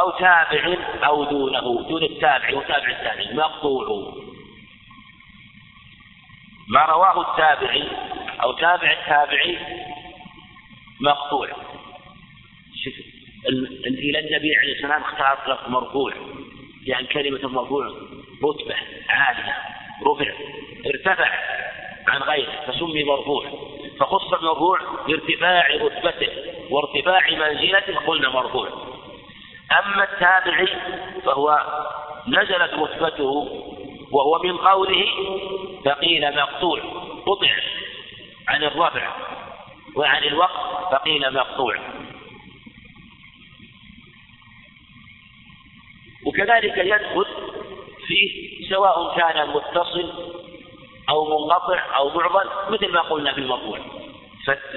[0.00, 4.12] أو تابع أو دونه دون التابع وتابع التابع مقطوع.
[6.68, 7.84] ما رواه التابعي
[8.42, 9.58] أو تابع التابعي
[11.00, 11.48] مقطوع.
[13.86, 16.12] إلى النبي عليه السلام اختار لفظ مرفوع
[16.86, 17.86] يعني كلمة المرفوع
[18.44, 18.74] رتبة
[19.08, 19.56] عالية
[20.06, 20.32] رفع
[20.86, 21.30] ارتفع
[22.08, 23.44] عن غيره فسمي مرفوع.
[24.00, 26.28] فخص المرفوع بارتفاع رتبته
[26.70, 28.68] وارتفاع منزلته قلنا مرفوع.
[29.72, 30.68] أما التابعي
[31.24, 31.60] فهو
[32.28, 33.73] نزلت رتبته
[34.14, 35.06] وهو من قوله
[35.84, 36.80] فقيل مقطوع
[37.26, 37.56] قطع
[38.48, 39.16] عن الرفع
[39.96, 41.78] وعن الوقت فقيل مقطوع.
[46.26, 47.26] وكذلك يدخل
[48.06, 50.12] فيه سواء كان متصل
[51.08, 53.78] أو منقطع أو معضل مثل ما قلنا في المرفوع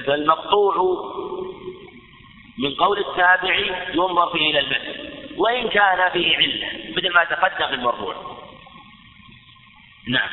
[0.05, 0.75] فالمقطوع
[2.57, 3.55] من قول التابع
[3.93, 6.67] ينظر فيه إلى المتن وإن كان فيه علة
[6.97, 8.37] مثل ما تقدم في المرفوع
[10.07, 10.29] نعم.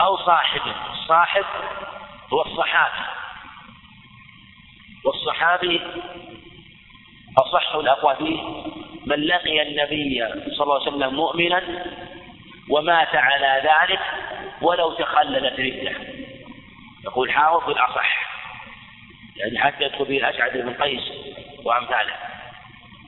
[0.00, 0.60] أو صاحب
[0.92, 1.44] الصاحب
[2.32, 3.18] هو الصحابي.
[5.04, 5.80] والصحابي
[7.38, 8.42] أصح الأقوى فيه
[9.06, 10.24] من لقي النبي
[10.56, 11.62] صلى الله عليه وسلم مؤمنا
[12.70, 14.00] ومات على ذلك
[14.62, 16.27] ولو تخللت رده
[17.04, 18.28] يقول حافظ بالأصح
[19.36, 21.02] يعني حتى يدخل به الأشعث بن قيس
[21.64, 22.14] وأمثاله.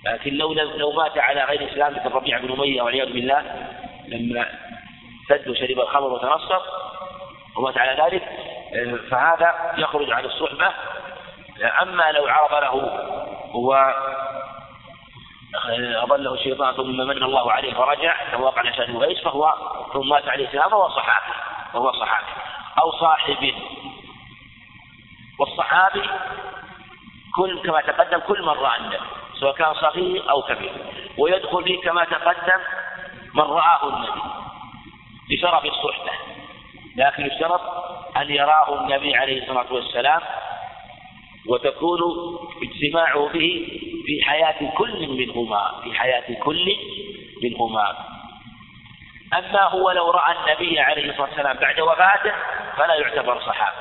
[0.05, 3.69] لكن لو لو مات على غير الإسلام مثل ربيع بن أمية والعياذ بالله
[4.09, 4.49] لما
[5.29, 6.61] سد وشرب الخمر وتنصر
[7.57, 8.23] ومات على ذلك
[9.11, 10.73] فهذا يخرج عن الصحبة.
[11.83, 12.75] أما لو عرض له
[13.55, 13.93] و
[16.03, 19.55] أضله الشيطان ثم من الله عليه فرجع فوقع لسان غيث فهو
[19.93, 21.35] ثم مات عليه السلام فهو صحابي
[21.73, 22.27] فهو صحابي.
[22.81, 23.55] أو صاحب.
[25.39, 26.03] والصحابي
[27.37, 28.99] كل كما تقدم كل من رأى النبي
[29.41, 30.73] سواء كان صغير أو كبير.
[31.19, 32.61] ويدخل فيه كما تقدم
[33.35, 34.21] من رآه النبي.
[35.31, 36.13] بشرف الصحبة.
[36.97, 37.61] لكن يشترط
[38.17, 40.21] أن يراه النبي عليه الصلاة والسلام
[41.49, 42.01] وتكون
[42.63, 43.69] اجتماعه به
[44.07, 46.77] في حياة كل منهما في حياة كل
[47.43, 47.97] منهما.
[49.39, 52.33] أما هو لو رأى النبي عليه الصلاة والسلام بعد وفاته
[52.77, 53.77] فلا يعتبر صحابي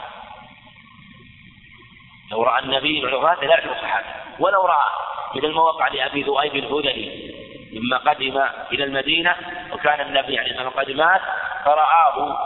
[2.32, 4.08] لو رأى النبي بعد وفاته لا يعتبر صحابي
[4.40, 4.90] ولو رأى
[5.36, 7.34] من المواقع لأبي ذؤيب الهذلي
[7.74, 9.36] لما قدم إلى المدينة
[9.72, 11.22] وكان النبي عليه الصلاة والسلام قد مات
[11.66, 12.38] فرآه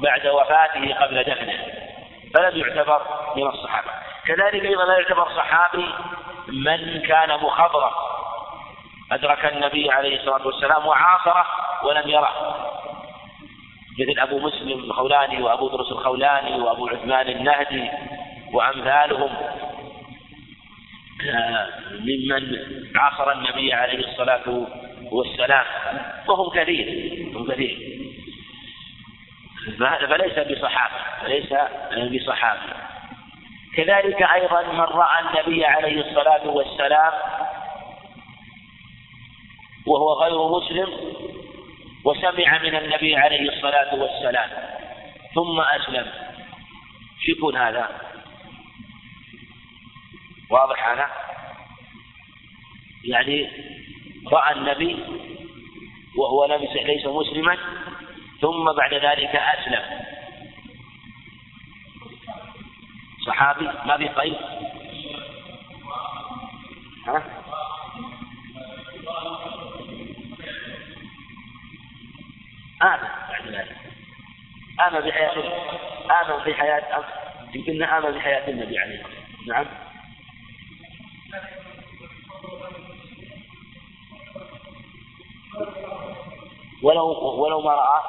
[0.00, 1.64] بعد وفاته قبل دفنه.
[2.34, 3.02] فلم يعتبر
[3.36, 3.90] من الصحابة.
[4.26, 5.88] كذلك أيضا لا يعتبر صحابي
[6.48, 7.92] من كان مخضرا
[9.12, 11.46] أدرك النبي عليه الصلاة والسلام وعاصره
[11.84, 12.56] ولم يره.
[14.00, 17.90] مثل أبو مسلم الخولاني وأبو درس الخولاني وأبو عثمان النهدي
[18.52, 19.30] وأمثالهم.
[21.28, 22.56] آه، ممن
[22.96, 24.66] عاصر النبي عليه الصلاة
[25.12, 25.64] والسلام.
[26.28, 26.86] وهم كثير
[27.34, 27.98] هم كثير.
[29.78, 31.52] فليس بصحابة فليس
[32.22, 32.60] بصحابة.
[33.76, 37.12] كذلك أيضا من رأى النبي عليه الصلاة والسلام
[39.88, 40.88] وهو غير مسلم
[42.04, 44.50] وسمع من النبي عليه الصلاة والسلام
[45.34, 46.06] ثم أسلم
[47.28, 47.88] يكون هذا؟
[50.50, 51.08] واضح هذا؟
[53.04, 53.50] يعني
[54.32, 54.96] رأى النبي
[56.16, 56.44] وهو
[56.84, 57.56] ليس مسلما
[58.40, 59.82] ثم بعد ذلك أسلم
[63.26, 64.36] صحابي ما في قيد
[67.06, 67.47] ها؟
[72.82, 73.76] آمن بعد ذلك
[74.80, 75.32] آمن بحياة
[76.22, 77.04] آمن بحياة
[77.54, 79.66] يمكن آمن بحياة النبي عليه الصلاة نعم.
[86.82, 87.06] ولو
[87.42, 88.02] ولو ما رأى.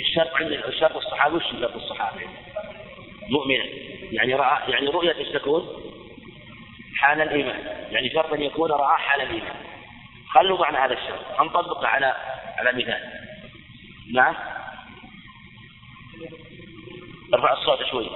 [0.00, 2.26] الشرط عند شرط الصحابي وش شرط الصحابي؟
[3.30, 3.64] مؤمنا
[4.12, 5.68] يعني رأى يعني رؤية تكون؟
[6.96, 7.86] حال الإيمان.
[7.90, 9.56] يعني شرط أن يكون رأى حال الإيمان.
[10.34, 11.40] خلوا معنا هذا الشرط.
[11.40, 12.14] نطبقه على
[12.58, 13.00] على مثال.
[14.12, 14.34] نعم.
[17.34, 18.10] ارفع الصوت شوي.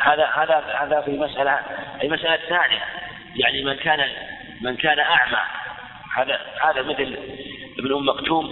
[0.00, 1.60] هذا هذا هذا في مسألة
[2.02, 2.84] المسألة الثانية
[3.34, 4.08] يعني من كان
[4.60, 5.59] من كان أعمى
[6.16, 7.16] هذا هذا مثل
[7.78, 8.46] ابن أم مكتوم.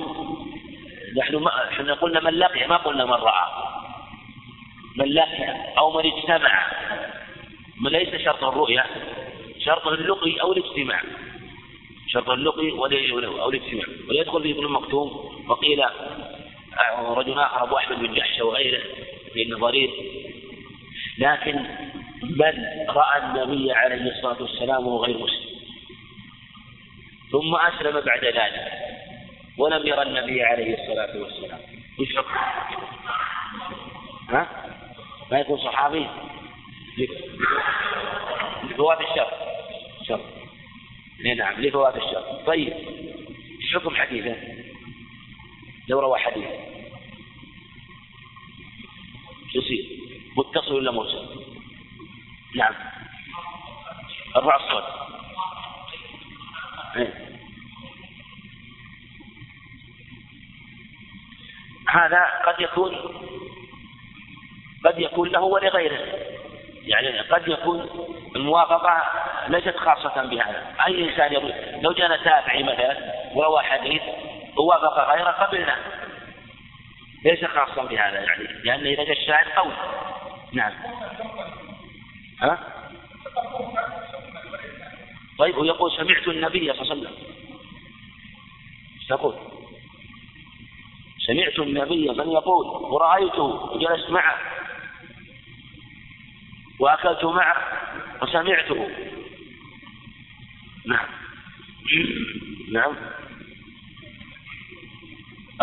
[1.17, 3.47] نحن ما إحنا قلنا من لقي ما قلنا من رأى.
[4.97, 6.73] من لقي أو من اجتمع.
[7.81, 8.85] من ليس شرط الرؤية
[9.65, 11.03] شرط اللقي أو الاجتماع.
[12.09, 12.87] شرط اللقي أو
[13.51, 13.87] الاجتماع.
[14.09, 15.09] ويدخل في ابن مكتوم
[15.49, 15.85] وقيل
[16.99, 18.81] رجل آخر أبو أحمد بن جحش وغيره
[19.33, 19.91] في النظرير
[21.19, 21.55] لكن
[22.23, 25.38] من رأى النبي عليه الصلاة والسلام وهو غير مسلم؟
[27.33, 28.73] ثم أسلم بعد ذلك
[29.59, 31.61] ولم يرى النبي عليه الصلاة والسلام.
[31.99, 32.15] وش
[34.29, 34.47] ها؟
[35.31, 36.07] ما يكون صحابي؟
[38.65, 39.31] لفوات الشر.
[40.09, 40.21] شر.
[41.37, 42.43] نعم لفوات الشر.
[42.47, 42.73] طيب
[43.75, 44.37] حكم حديثه؟
[45.89, 46.49] لو روى حديث.
[49.55, 49.85] يصير؟
[50.37, 51.29] متصل ولا مرسل؟
[52.55, 52.75] نعم.
[54.37, 55.08] أرفع الصوت.
[61.89, 62.95] هذا قد يكون
[64.85, 65.99] قد يكون له ولغيره.
[66.83, 67.89] يعني قد يكون
[68.37, 69.03] الموافقة
[69.49, 70.75] ليست خاصة بهذا.
[70.87, 72.97] أي إنسان يروي لو جاءنا تابعي مثلا
[73.35, 74.03] وروى حديث
[74.59, 75.77] ووافق غيره قبلنا.
[77.25, 79.73] ليس خاصا بهذا يعني لأن إذا جاء الشاهد قول.
[80.53, 80.73] نعم.
[82.43, 82.78] ها؟
[85.39, 87.15] طيب ويقول سمعت النبي صلى الله عليه وسلم.
[89.11, 89.35] يقول
[91.27, 94.39] سمعت النبي من يقول ورأيته وجلست معه
[96.79, 97.57] وأكلت معه
[98.23, 98.89] وسمعته.
[100.87, 101.07] نعم.
[102.73, 102.97] نعم.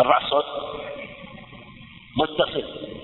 [0.00, 0.44] الصوت.
[2.16, 2.96] متصل.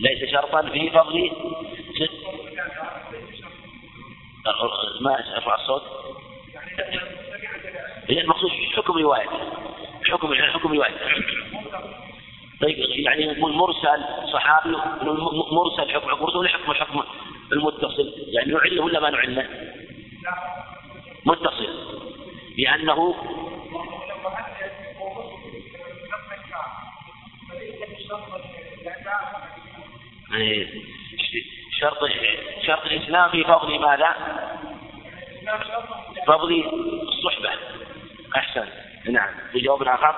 [0.00, 1.30] ليس شرطا في فضل
[5.00, 5.82] ما أرفع الصوت.
[8.08, 9.28] هي المقصود حكم رواية.
[10.04, 10.94] حكم حكم رواية.
[12.60, 14.76] طيب يعني مرسل صحابي
[15.52, 17.02] مرسل حكم حكم مرسل حكم حكم
[17.52, 18.14] المتصل.
[18.28, 19.48] يعني نعله ولا ما نعله؟
[21.26, 21.68] متصل.
[22.58, 23.14] لأنه
[30.34, 30.95] إيه.
[31.80, 31.98] شرط
[32.66, 34.16] شرط الإسلام في فضل ماذا؟
[36.26, 36.64] فضل
[37.08, 37.50] الصحبة.
[38.36, 38.66] أحسن.
[39.08, 39.34] نعم.
[39.52, 40.14] في جواب آخر.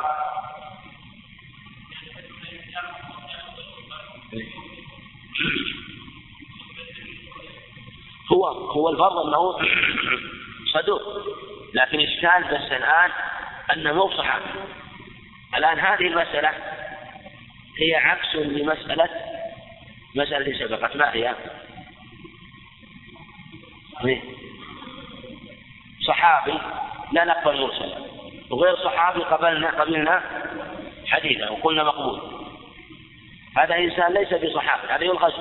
[8.33, 9.59] هو هو الفرض أنه
[10.73, 11.03] صدوق.
[11.75, 13.11] لكن إشكال بس الآن
[13.73, 14.45] أنه مو صحابي
[15.57, 16.51] الآن هذه المسألة
[17.79, 19.09] هي عكس لمسألة
[20.15, 21.35] مسألة سبقت ما هي؟
[26.07, 26.59] صحابي
[27.13, 27.99] لا نقبل مرسلا
[28.51, 30.23] وغير صحابي قبلنا قبلنا
[31.07, 32.21] حديثه وقلنا مقبول.
[33.57, 35.33] هذا إنسان ليس بصحابي هذا يلغز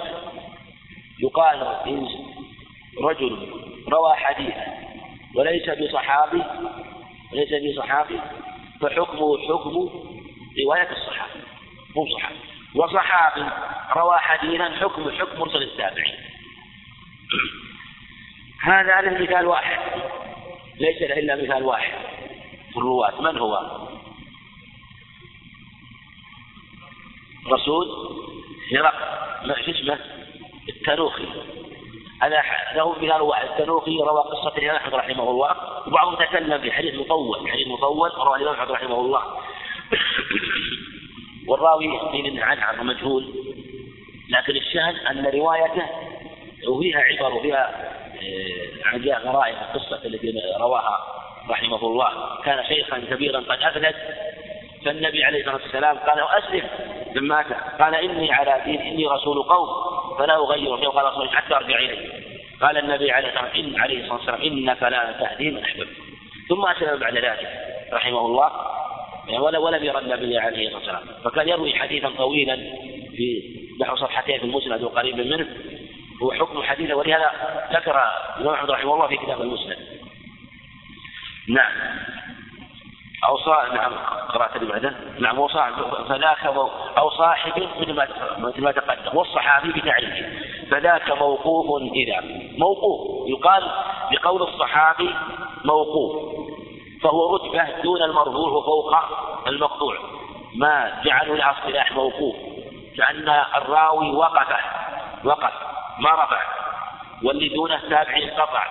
[1.20, 1.78] يقال
[3.02, 3.52] رجل
[3.90, 4.78] روى حديثا
[5.36, 6.44] وليس بصحابي
[7.34, 8.20] وليس بصحابي
[8.82, 9.90] فحكمه حكم
[10.66, 11.42] رواية الصحابي
[11.96, 12.47] مو صحابي.
[12.78, 13.46] وصحابي
[13.96, 16.16] روى حديثا حكم حكم مرسل التابعين
[18.62, 19.80] هذا على مثال واحد.
[20.80, 21.94] ليس له إلا مثال واحد
[22.72, 23.22] في الرواة.
[23.22, 23.88] من هو؟
[27.48, 27.88] رسول
[28.74, 29.66] هرقل.
[29.66, 30.00] شو اسمه؟
[30.70, 31.28] التنوخي
[32.22, 32.44] هذا
[32.76, 33.48] له مثال واحد.
[33.48, 35.56] التنوخي روى قصة الإمام أحمد رحمه الله.
[35.88, 37.52] وبعضهم تكلم في حديث مطول.
[37.52, 39.24] حديث مطول روى الإمام أحمد رحمه الله.
[41.48, 43.26] والراوي قيل عنه مجهول
[44.30, 45.90] لكن الشاهد أن روايته
[46.68, 47.94] وفيها عبر وفيها
[48.86, 50.98] عن جاء غرائب القصة التي رواها
[51.50, 52.10] رحمه الله.
[52.46, 53.96] كان شيخا كبيرا قد أفلت
[54.86, 56.70] فالنبي عليه الصلاة والسلام قال أسلم
[57.16, 57.46] لما مات.
[57.82, 59.68] قال إني على دين إني رسول قوم
[60.18, 62.10] فلا أغير فيه قال رسول حتى أرجع إليه.
[62.62, 63.30] قال النبي عليه
[64.04, 65.98] الصلاة والسلام إنك لا تهدي من أحببت.
[66.50, 67.50] ثم أسلم بعد ذلك
[67.94, 68.52] رحمه الله.
[69.30, 71.22] ولا ولم يرى النبي عليه الصلاة والسلام.
[71.24, 72.56] فكان يروي حديثا طويلا
[73.18, 75.48] في نحو صفحتين في المسند وقريب منه.
[76.24, 77.32] هو حكم حديثه ولهذا
[77.74, 78.02] ذكر
[78.38, 79.78] الإمام أحمد رحمه الله في كتاب المسند.
[81.50, 81.72] نعم.
[83.30, 83.94] أو صاحب نعم
[84.30, 85.74] قرأت اللي بعده نعم وصاحب
[86.10, 86.46] فذاك
[86.98, 88.08] أو صاحب مثل ما
[88.38, 89.18] مثل ما تقدم.
[89.18, 90.26] والصحابي بتعريفه.
[90.72, 92.24] فذاك موقوف إذا.
[92.58, 93.30] موقوف.
[93.30, 93.72] يقال
[94.12, 95.10] بقول الصحابي
[95.66, 96.38] موقوف.
[97.02, 98.96] فهو رتبة دون المرفوع وفوق
[99.48, 99.98] المقطوع.
[100.56, 102.36] ما جعلوا لها اصطلاح موقوف.
[102.98, 104.48] كأن الراوي وقف
[105.24, 105.54] وقف
[106.00, 106.42] ما رفع.
[107.24, 108.64] واللي دونه تابع انقطع.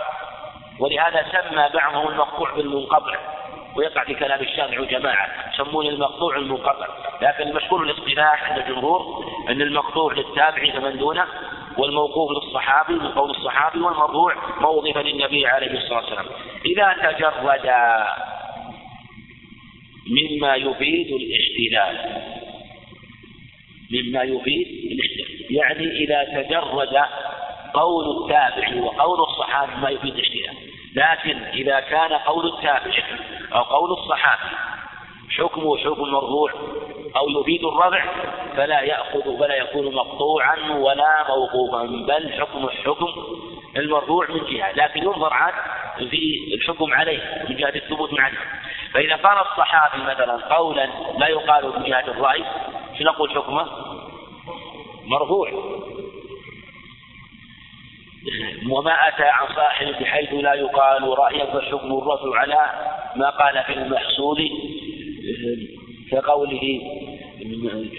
[0.81, 3.17] ولهذا سمى بعضهم المقطوع بالمنقطع.
[3.77, 6.87] ويقع في كلام الشافعي وجماعة يسمون المقطوع المنقطع.
[7.23, 11.27] لكن المشهور الاصطلاح عند الجمهور أن المقطوع للتابع فمن دونه
[11.79, 16.27] والموقوف للصحابي من قول الصحابي والمرفوع موظفا للنبي عليه الصلاة والسلام.
[16.67, 17.73] إذا تجرد
[20.11, 22.23] مما يفيد الاحتلال.
[23.91, 25.57] مما يفيد الاحتلال.
[25.57, 26.97] يعني إذا تجرد
[27.75, 30.57] قول التابع وقول الصحابي ما يفيد الاحتلال.
[30.97, 33.03] لكن إذا كان قول التابع
[33.53, 34.57] أو قول الصحابي
[35.31, 36.53] حكمه حكم المرفوع
[37.17, 38.05] أو يفيد الرفع
[38.57, 43.07] فلا يأخذ فلا يكون مقطوعا ولا موقوفا بل حكم حكم
[43.77, 44.73] المرفوع من جهة.
[44.73, 45.55] لكن ينظر عاد
[46.11, 48.39] في الحكم عليه من جهة الثبوت عنه
[48.97, 50.89] فإذا قال الصحابي مثلا قولا
[51.19, 52.45] لا يقال من جهة الرأي
[53.01, 53.67] نقول حكمه؟
[55.05, 55.51] مرفوع.
[58.71, 62.71] وما أتى عن صاحب بحيث لا يقال رأيا فالحكم الرفع على
[63.17, 64.51] ما قال في المحصول
[66.13, 66.81] كقوله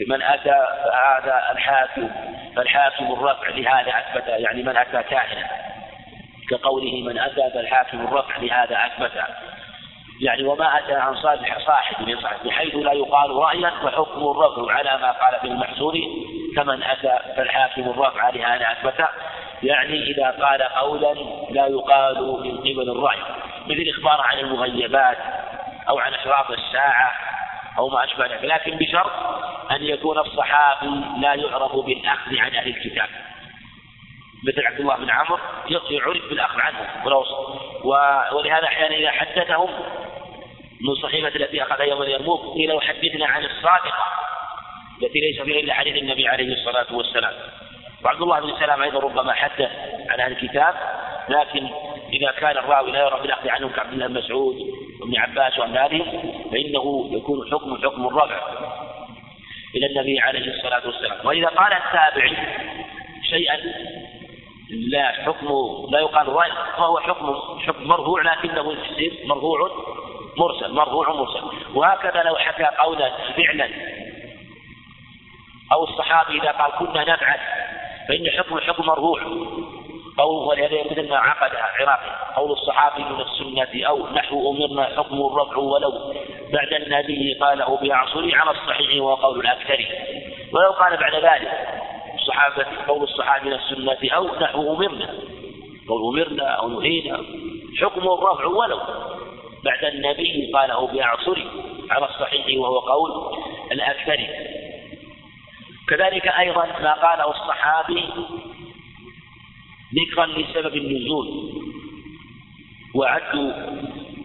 [0.08, 2.10] من أتى فهذا الحاكم
[2.56, 5.48] فالحاكم الرفع لهذا أثبت يعني من أتى كاهنا
[6.50, 9.12] كقوله من أتى فالحاكم الرفع لهذا أثبت.
[10.22, 15.12] يعني وما أتى عن صالح صاحب صاحب بحيث لا يقال رأيا فحكم الرفع على ما
[15.12, 16.02] قال في المحصول
[16.56, 19.08] كمن أتى فالحاكم الرفع لهذا أثبت.
[19.64, 21.14] يعني إذا قال قولا
[21.52, 23.18] لا يقال من قبل الرأي
[23.68, 25.18] مثل إخبار عن المغيبات
[25.90, 27.12] أو عن أشراط الساعة
[27.78, 29.12] أو ما أشبه ذلك لكن بشرط
[29.72, 33.08] أن يكون الصحابي لا يعرف بالأخذ عن أهل الكتاب.
[34.44, 35.40] مثل عبد الله بن عمرو
[35.70, 37.06] يعرف بالأخذ عنه
[38.34, 39.70] ولهذا أحيانا إذا حدثهم
[40.82, 44.04] من صحيفة التي أخذها يوم اليرموك قيل وحدثنا عن الصادقة
[45.04, 47.34] التي ليس فيها إلا حديث النبي عليه الصلاة والسلام.
[48.06, 49.72] وعبد الله بن سلام أيضا ربما حدث
[50.10, 50.76] عن أهل الكتاب
[51.30, 51.68] لكن
[52.14, 54.56] إذا كان الراوي لا يرى بالأخذ عنه كعبد الله بن مسعود
[55.02, 56.06] وابن عباس وأمثاله
[56.52, 58.42] فإنه يكون حكم حكم الرفع
[59.76, 61.26] إلى النبي عليه الصلاة والسلام.
[61.26, 62.38] وإذا قال التابعي
[63.30, 63.58] شيئا
[64.70, 65.48] لا حكم
[65.92, 68.76] لا يقال رأي فهو حكم حكم مرفوع لكنه
[69.26, 69.70] مرفوع
[70.38, 71.42] مرسل مرفوع مرسل.
[71.74, 73.70] وهكذا لو حكى قولا فعلا.
[75.74, 77.40] أو الصحابي إذا قال كنا نفعل
[78.08, 79.22] فإن حكم حكم مرفوع.
[80.18, 85.58] قول ولهذا مثل ما عقدها عراقي قول الصحابي من السنة أو نحو أمرنا حكم الرفع
[85.58, 86.14] ولو.
[86.54, 89.86] بعد النبي قاله بعصري على الصحيح وهو قول الأكثر.
[90.54, 91.52] ولو قال بعد ذلك
[92.16, 95.10] الصحابة قول الصحابي من السنة أو نحو أمرنا.
[95.90, 97.18] قول أمرنا أو نهينا
[97.82, 98.80] حكم الرفع ولو.
[99.68, 101.48] بعد النبي قاله بعصري
[101.92, 103.12] على الصحيح وهو قول
[103.72, 104.28] الأكثر.
[105.90, 108.04] كذلك أيضا ما قاله الصحابي
[109.96, 111.28] ذكرا لسبب النزول.
[112.96, 113.52] وعدوا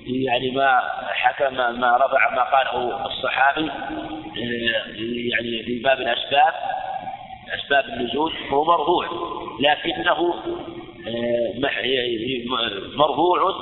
[0.06, 3.70] يعني ما حكم ما رفع ما قاله الصحابي
[5.30, 6.54] يعني في باب الأسباب
[7.54, 9.06] أسباب النزول هو مرفوع
[9.60, 10.34] لكنه
[12.96, 13.54] مرفوع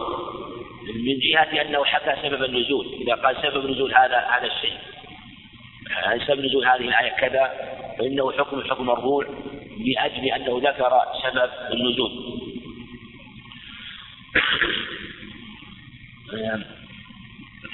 [0.94, 4.78] من جهة أنه حكى سبب النزول إذا قال سبب النزول هذا هذا الشيء.
[6.26, 7.52] سبب نزول هذه الآية كذا
[7.98, 9.26] فإنه حكم حكم مرفوع
[9.86, 12.10] لأجل أنه ذكر سبب النزول.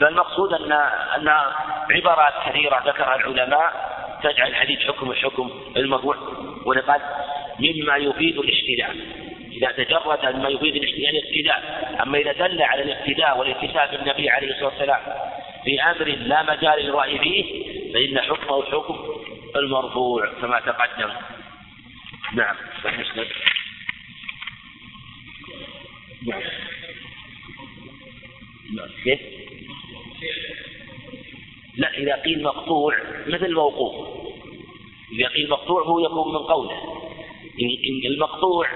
[0.01, 0.73] فالمقصود أن
[1.17, 1.29] أن
[1.91, 6.17] عبارات كثيرة ذكرها العلماء تجعل الحديث حكم حكم المرفوع
[6.67, 7.01] ونقال
[7.61, 9.26] مما يفيد الاشتداد
[9.57, 15.01] إذا تجرد مما يفيد الاقتداء أما إذا دل على الاقتداء والاتساب بالنبي عليه الصلاة والسلام
[15.65, 18.97] في أمر لا مجال للرأي فيه فإن حكمه حكم
[19.57, 21.11] المرفوع كما تقدم.
[22.35, 22.57] نعم.
[22.85, 23.27] المسند
[26.27, 26.43] نعم.
[29.05, 29.21] كيف؟
[31.77, 32.97] لا إذا قيل مقطوع
[33.27, 34.17] مثل موقوف.
[35.13, 37.07] إذا قيل مقطوع هو يكون من قوله.
[38.07, 38.69] المقطوع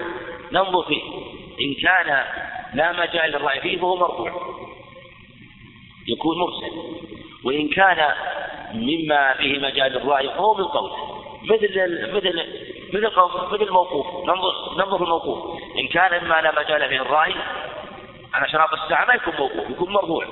[0.51, 1.01] ننظر فيه.
[1.61, 2.25] إن كان
[2.73, 4.31] لا مجال للرأي فيه فهو مرفوع.
[6.07, 6.71] يكون مرسل
[7.45, 8.13] وإن كان
[8.73, 10.91] مما فيه مجال الرأي فهو من قول
[11.43, 11.63] مثل
[12.13, 12.45] مثل
[12.93, 13.13] مثل
[13.51, 14.25] مثل الموقوف.
[14.25, 15.61] ننظر ننظر في الموقوف.
[15.79, 17.33] إن كان مما لا مجال فيه الرأي
[18.33, 20.25] على شراط الساعة ما يكون موقوف يكون مرفوع.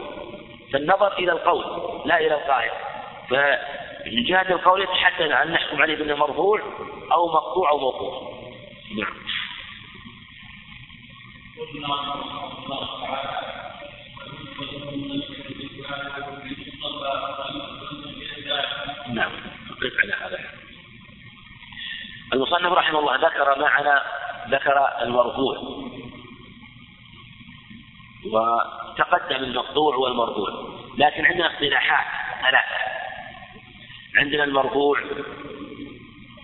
[0.74, 1.66] فالنظر إلى القول
[2.06, 2.72] لا إلى القائل.
[3.30, 6.62] فمن جهة القول يتحدث عن نحكم عليه بأنه مرفوع
[7.12, 8.29] أو مقطوع أو موقوف.
[22.90, 24.02] رحمه الله ذكر معنا
[24.48, 25.58] ذكر المرفوع
[28.26, 30.50] وتقدم المقطوع والمرفوع
[30.98, 32.06] لكن عندنا اصطلاحات
[32.42, 32.80] ثلاثة.
[34.18, 35.00] عندنا المرفوع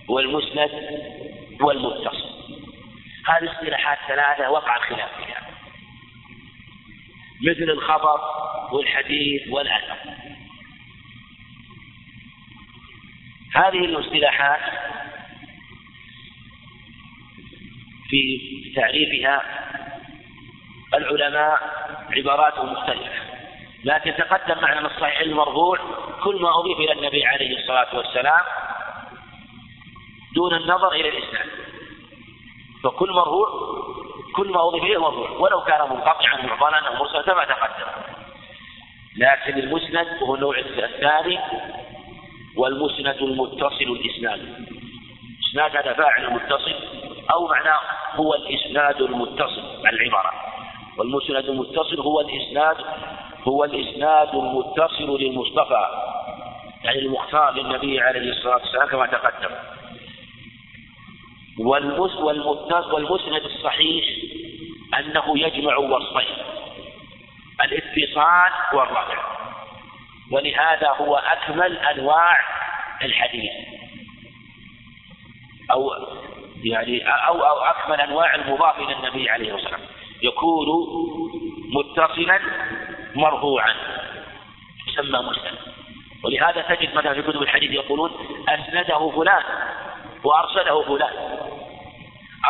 [0.10, 0.72] والمسند
[1.62, 2.30] والمتصل.
[3.28, 5.42] هذه الاصطلاحات ثلاثة وقع الخلاف فيها.
[7.42, 8.20] مثل الخبر
[8.72, 9.96] والحديث والأثر.
[13.56, 14.85] هذه الاصطلاحات
[18.10, 18.40] في
[18.76, 19.42] تعريفها
[20.94, 21.60] العلماء
[22.18, 23.26] عباراتهم مختلفة.
[23.84, 25.80] لكن تقدم معنا الصحيح المرفوع
[26.24, 28.42] كل ما أضيف إلى النبي عليه الصلاة والسلام
[30.36, 31.48] دون النظر إلى الإسلام.
[32.84, 33.48] فكل مرفوع
[34.36, 38.16] كل ما أضيف إليه مرفوع ولو كان منقطعا معضلا أو مرسلا كما تقدم.
[39.18, 41.40] لكن المسند هو النوع الثاني
[42.58, 44.66] والمسند المتصل الإسناد
[45.50, 46.76] إسناد هذا فاعل متصل
[47.32, 47.80] أو معناه
[48.16, 50.32] هو الإسناد المتصل العبارة
[50.98, 52.78] والمسند المتصل هو الإسناد
[53.48, 55.88] هو الإسناد المتصل للمصطفى
[56.84, 59.56] يعني المختار للنبي عليه الصلاة والسلام كما تقدم.
[62.92, 64.06] والمسند الصحيح
[65.00, 66.36] أنه يجمع وصفين
[67.64, 69.38] الاتصال والرفع.
[70.32, 72.38] ولهذا هو أكمل أنواع
[73.04, 73.52] الحديث.
[75.72, 75.92] أو
[76.66, 79.96] يعني أو أو أكمل أنواع المضاف إلى النبي عليه الصلاة والسلام.
[80.22, 80.68] يكون
[81.74, 82.40] متصلا
[83.16, 83.76] مرفوعا.
[84.88, 85.58] يسمى مسند
[86.24, 88.12] ولهذا تجد مثلا في كتب الحديث يقولون
[88.50, 89.44] أسنده فلان
[90.24, 91.14] وأرسله فلان.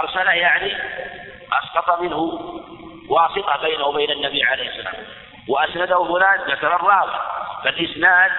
[0.03, 0.73] أرسله يعني
[1.53, 2.19] أسقط منه
[3.09, 4.93] واسطة بينه وبين النبي عليه السلام
[5.47, 7.11] وأسنده فلان ذكر الراوي.
[7.63, 8.31] فالإسناد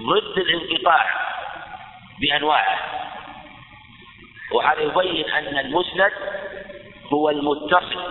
[0.00, 1.06] ضد الانقطاع
[2.20, 2.78] بأنواعه.
[4.52, 6.12] وهذا يبين أن المسند
[7.12, 8.02] هو المتصل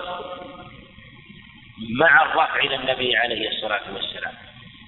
[1.99, 4.33] مع الرفع إلى النبي عليه الصلاة والسلام.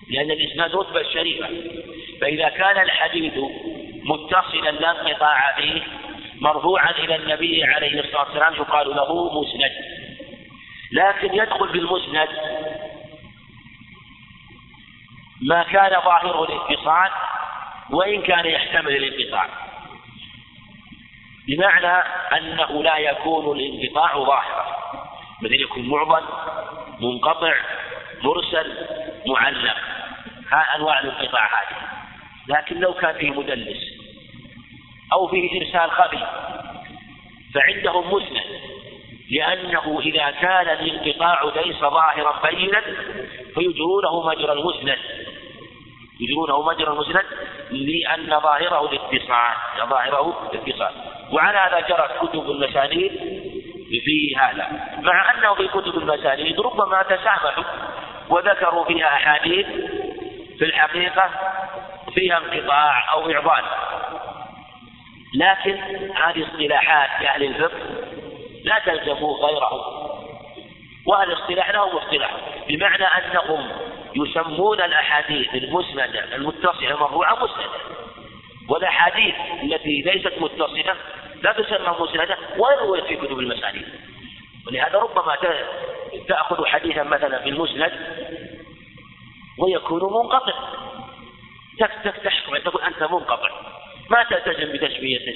[0.09, 1.49] لأن الإسناد رتبة شريفة.
[2.21, 3.33] فإذا كان الحديث
[4.03, 5.81] متصلا لا انقطاع فيه
[6.41, 9.71] مرفوعا إلى النبي عليه الصلاة والسلام يقال له مسند.
[10.91, 12.29] لكن يدخل في المسند
[15.41, 17.11] ما كان ظاهره الاتصال
[17.89, 19.62] وإن كان يحتمل الانقطاع
[21.47, 22.03] بمعنى
[22.37, 24.65] أنه لا يكون الانقطاع ظاهرا.
[25.41, 26.23] مثل يكون معضل
[26.99, 27.53] منقطع
[28.23, 28.77] مرسل
[29.27, 29.77] معلق.
[30.51, 31.77] ها أنواع الانقطاع هذه.
[32.47, 33.77] لكن لو كان فيه مدلس
[35.13, 36.25] أو فيه إرسال خفي
[37.53, 38.43] فعندهم مسند
[39.31, 42.81] لأنه إذا كان الانقطاع ليس ظاهرا بينا
[43.53, 44.97] فيجرونه مجرى المسند.
[46.19, 47.25] يجرونه مجرى المسند
[47.71, 49.55] لأن ظاهره الاتصال
[49.89, 50.91] ظاهره الاتصال.
[51.31, 53.11] وعلى هذا جرت كتب المسانيد
[54.05, 54.67] في هذا.
[55.01, 57.63] مع أنه في كتب المسانيد ربما تسامحوا
[58.29, 59.67] وذكروا فيها أحاديث
[60.59, 61.29] في الحقيقة
[62.13, 63.63] فيها انقطاع أو إعضال.
[65.35, 65.77] لكن
[66.15, 67.79] هذه اصطلاحات لأهل الفقه
[68.63, 70.12] لا تلزم غيره
[71.05, 72.31] وأهل الاصطلاح لهم اصطلاح؟
[72.69, 73.71] بمعنى أنهم
[74.15, 78.03] يسمون الأحاديث المسندة المتصلة المرفوعة مسندة.
[78.69, 80.95] والأحاديث التي ليست متصلة
[81.41, 83.85] لا تسمى مسندة ولا رويت في كتب المسانيد
[84.67, 85.37] ولهذا ربما
[86.27, 87.91] تأخذ حديثا مثلا في المسند
[89.59, 90.53] ويكون منقطع.
[92.23, 93.49] تحكم تقول أنت منقطع.
[94.09, 95.35] ما تلتزم بتسميته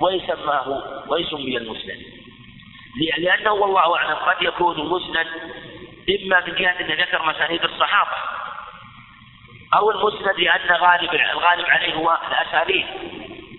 [0.00, 2.21] ويسماه ويسمي المسند.
[3.18, 5.26] لأنه والله أعلم قد يكون المسند
[6.10, 8.16] إما من جهة أن ذكر مسانيد الصحابة
[9.74, 12.86] أو المسند لأن غالب الغالب عليه هو الأسانيد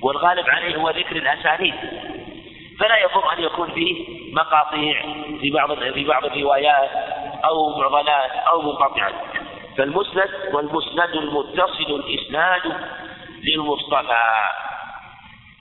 [0.02, 1.74] والغالب عليه هو ذكر الأسانيد.
[2.80, 5.02] فلا يضر أن يكون فيه مقاطيع
[5.42, 6.90] في بعض في بعض الروايات
[7.46, 9.14] أو معضلات أو منقطعات
[9.78, 12.62] فالمسند والمسند المتصل الإسناد
[13.44, 14.24] للمصطفى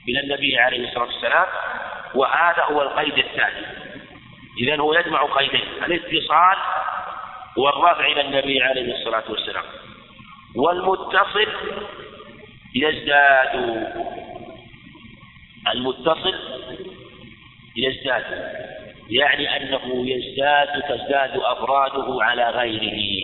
[0.07, 1.47] من النبي عليه الصلاة والسلام
[2.15, 3.65] وهذا هو القيد الثاني.
[4.59, 6.57] إذا هو يجمع قيدين الاتصال
[7.57, 9.63] والرفع إلى النبي عليه الصلاة والسلام.
[10.55, 11.47] والمتصل
[12.75, 13.87] يزداد.
[15.73, 16.35] المتصل
[17.75, 18.23] يزداد.
[19.09, 23.23] يعني أنه يزداد تزداد أفراده على غيره.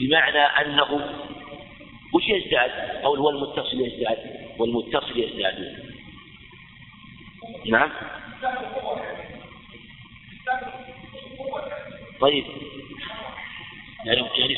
[0.00, 1.10] بمعنى أنه
[2.14, 2.70] وش يزداد؟
[3.04, 4.18] أو هو المتصل يزداد؟
[4.58, 5.87] والمتصل يزداد.
[7.66, 7.90] نعم.
[12.20, 12.44] طيب.
[14.04, 14.56] يعني يعني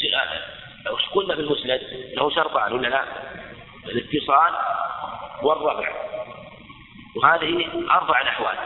[1.15, 1.81] قلنا في المسند
[2.15, 3.05] له شرطان ولا لا؟
[3.87, 4.55] الاتصال
[5.43, 5.93] والرفع.
[7.17, 8.57] وهذه أربع أحوال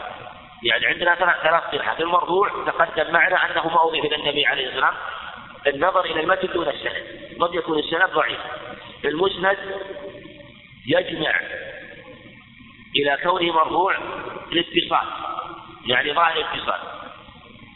[0.63, 5.25] يعني عندنا ثلاث صفات المرفوع تقدم معنا أنه ما أضيف إلى النبي عليه الصلاة والسلام
[5.67, 7.03] النظر إلى المتن دون السند.
[7.39, 8.39] قد يكون السند ضعيف.
[9.05, 9.57] المسند
[10.87, 11.39] يجمع
[12.95, 13.97] إلى كونه مرفوع
[14.51, 15.07] الاتصال
[15.85, 16.79] يعني ظاهر الاتصال.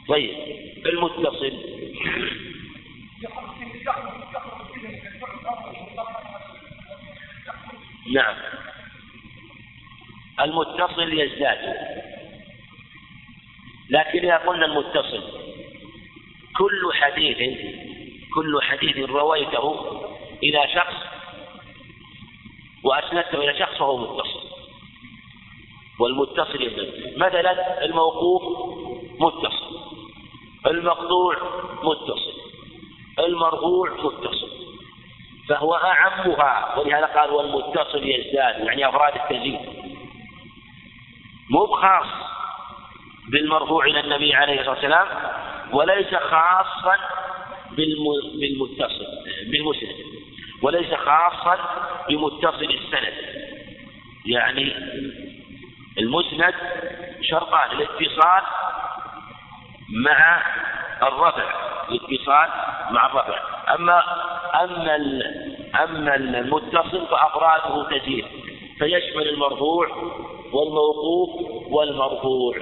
[0.07, 0.35] طيب
[0.85, 1.53] المتصل.
[8.13, 8.35] نعم.
[10.39, 11.75] المتصل يزداد.
[13.89, 15.23] لكن إذا قلنا المتصل
[16.57, 17.37] كل حديث
[18.35, 20.01] كل حديث رويته
[20.43, 20.95] إلى شخص
[22.83, 24.48] وأسندته إلى شخص فهو متصل.
[25.99, 28.43] والمتصل يزداد مثلا الموقوف
[29.19, 29.79] متصل.
[30.67, 31.35] المقطوع
[31.83, 32.33] متصل.
[33.19, 34.49] المرفوع متصل.
[35.49, 36.79] فهو أعمها.
[36.79, 39.59] ولهذا قال والمتصل يزداد يعني أفراد التزيد
[41.49, 42.07] مو خاص
[43.31, 45.07] بالمرفوع إلى النبي عليه الصلاة والسلام
[45.73, 46.97] وليس خاصا
[47.71, 49.05] بالمتصل
[49.51, 49.95] بالمسند.
[50.61, 51.57] وليس خاصا
[52.09, 53.13] بمتصل السند.
[54.25, 54.73] يعني
[55.99, 56.53] المسند
[57.21, 58.43] شرطان الاتصال
[59.89, 60.43] مع
[61.03, 62.49] الرفع الاتصال
[62.91, 63.39] مع الرفع
[63.75, 64.03] أما
[64.63, 64.95] أما
[65.83, 68.25] أما المتصل فأفراده تزيد
[68.79, 69.87] فيشمل المرفوع
[70.53, 71.29] والموقوف
[71.71, 72.55] والمرفوع.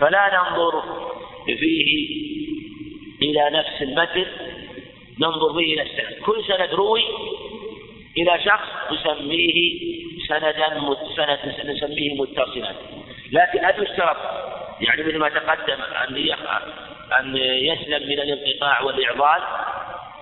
[0.00, 0.82] فلا ننظر
[1.46, 2.20] فيه
[3.22, 4.26] إلى نفس المتن
[5.20, 7.04] ننظر به إلى السند كل سند روي
[8.18, 9.99] إلى شخص نسميه
[10.30, 10.80] سندا
[11.16, 12.74] سند نسميه متصلا.
[13.32, 14.16] لكن هل يشترط
[14.80, 16.16] يعني مثل ما تقدم أن
[17.18, 19.42] أن يسلم من الانقطاع والإعضال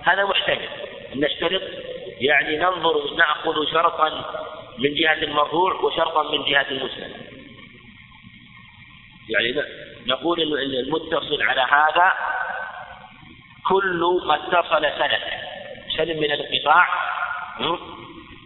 [0.03, 0.69] هذا محتمل.
[1.15, 1.61] نشترط
[2.21, 4.09] يعني ننظر نأخذ شرطا
[4.77, 7.13] من جهة المرفوع وشرطا من جهة المسلم.
[9.29, 9.63] يعني
[10.07, 12.13] نقول المتصل على هذا
[13.67, 15.21] كل ما اتصل سند
[15.97, 16.87] سلم من الانقطاع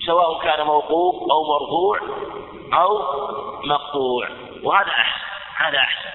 [0.05, 1.99] سواء كان موقوف أو مرفوع
[2.73, 2.99] أو
[3.63, 4.27] مقطوع.
[4.63, 5.23] وهذا أحسن
[5.57, 6.09] هذا أحسن.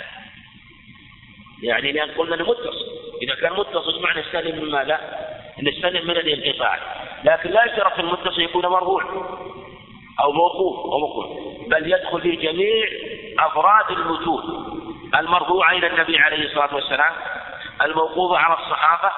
[1.63, 2.87] يعني لأن قلنا إنه متصل.
[3.23, 5.01] إذا كان متصل معنى السلم من ماذا؟
[5.59, 6.79] السلم من الانقطاع.
[7.25, 9.05] لكن لا يشترط في المتصل يكون مرفوع
[10.21, 11.27] أو موقوف أو موقوف
[11.69, 12.89] بل يدخل في جميع
[13.39, 14.45] أفراد الوجود.
[15.15, 17.13] المرفوعة إلى النبي عليه الصلاة والسلام؟
[17.83, 19.13] الموقوفة على الصحابة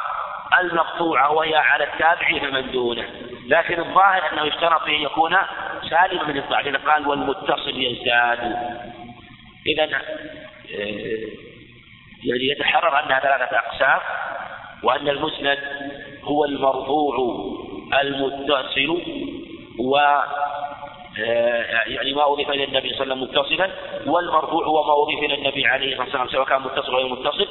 [0.60, 3.04] المقطوعة وهي على التابعين فمن دونه.
[3.46, 5.36] لكن الظاهر أنه يشترط أن يكون
[5.90, 6.86] سالما من الضعف.
[6.86, 8.38] قال والمتصل يزداد.
[9.66, 9.98] إذا آه،
[12.24, 14.00] يعني يتحرر أنها ثلاثة أقسام.
[14.82, 15.58] وأن المسند
[16.22, 17.16] هو المرفوع
[18.00, 19.02] المتصل
[19.78, 19.96] و
[21.18, 23.70] آه، يعني ما أضيف إلى النبي صلى الله عليه وسلم متصلا.
[24.06, 27.48] والمرفوع هو ما أضيف إلى النبي عليه الصلاة والسلام سواء كان متصل أو غير متصل.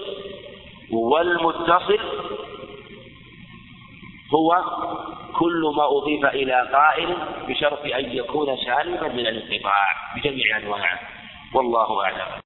[0.91, 1.99] والمتصل
[4.33, 4.63] هو
[5.39, 7.15] كل ما أضيف إلى قائل
[7.47, 9.85] بشرط أن يكون سالما من الانقطاع
[10.15, 10.99] بجميع أنواعه.
[11.53, 12.31] والله أعلم.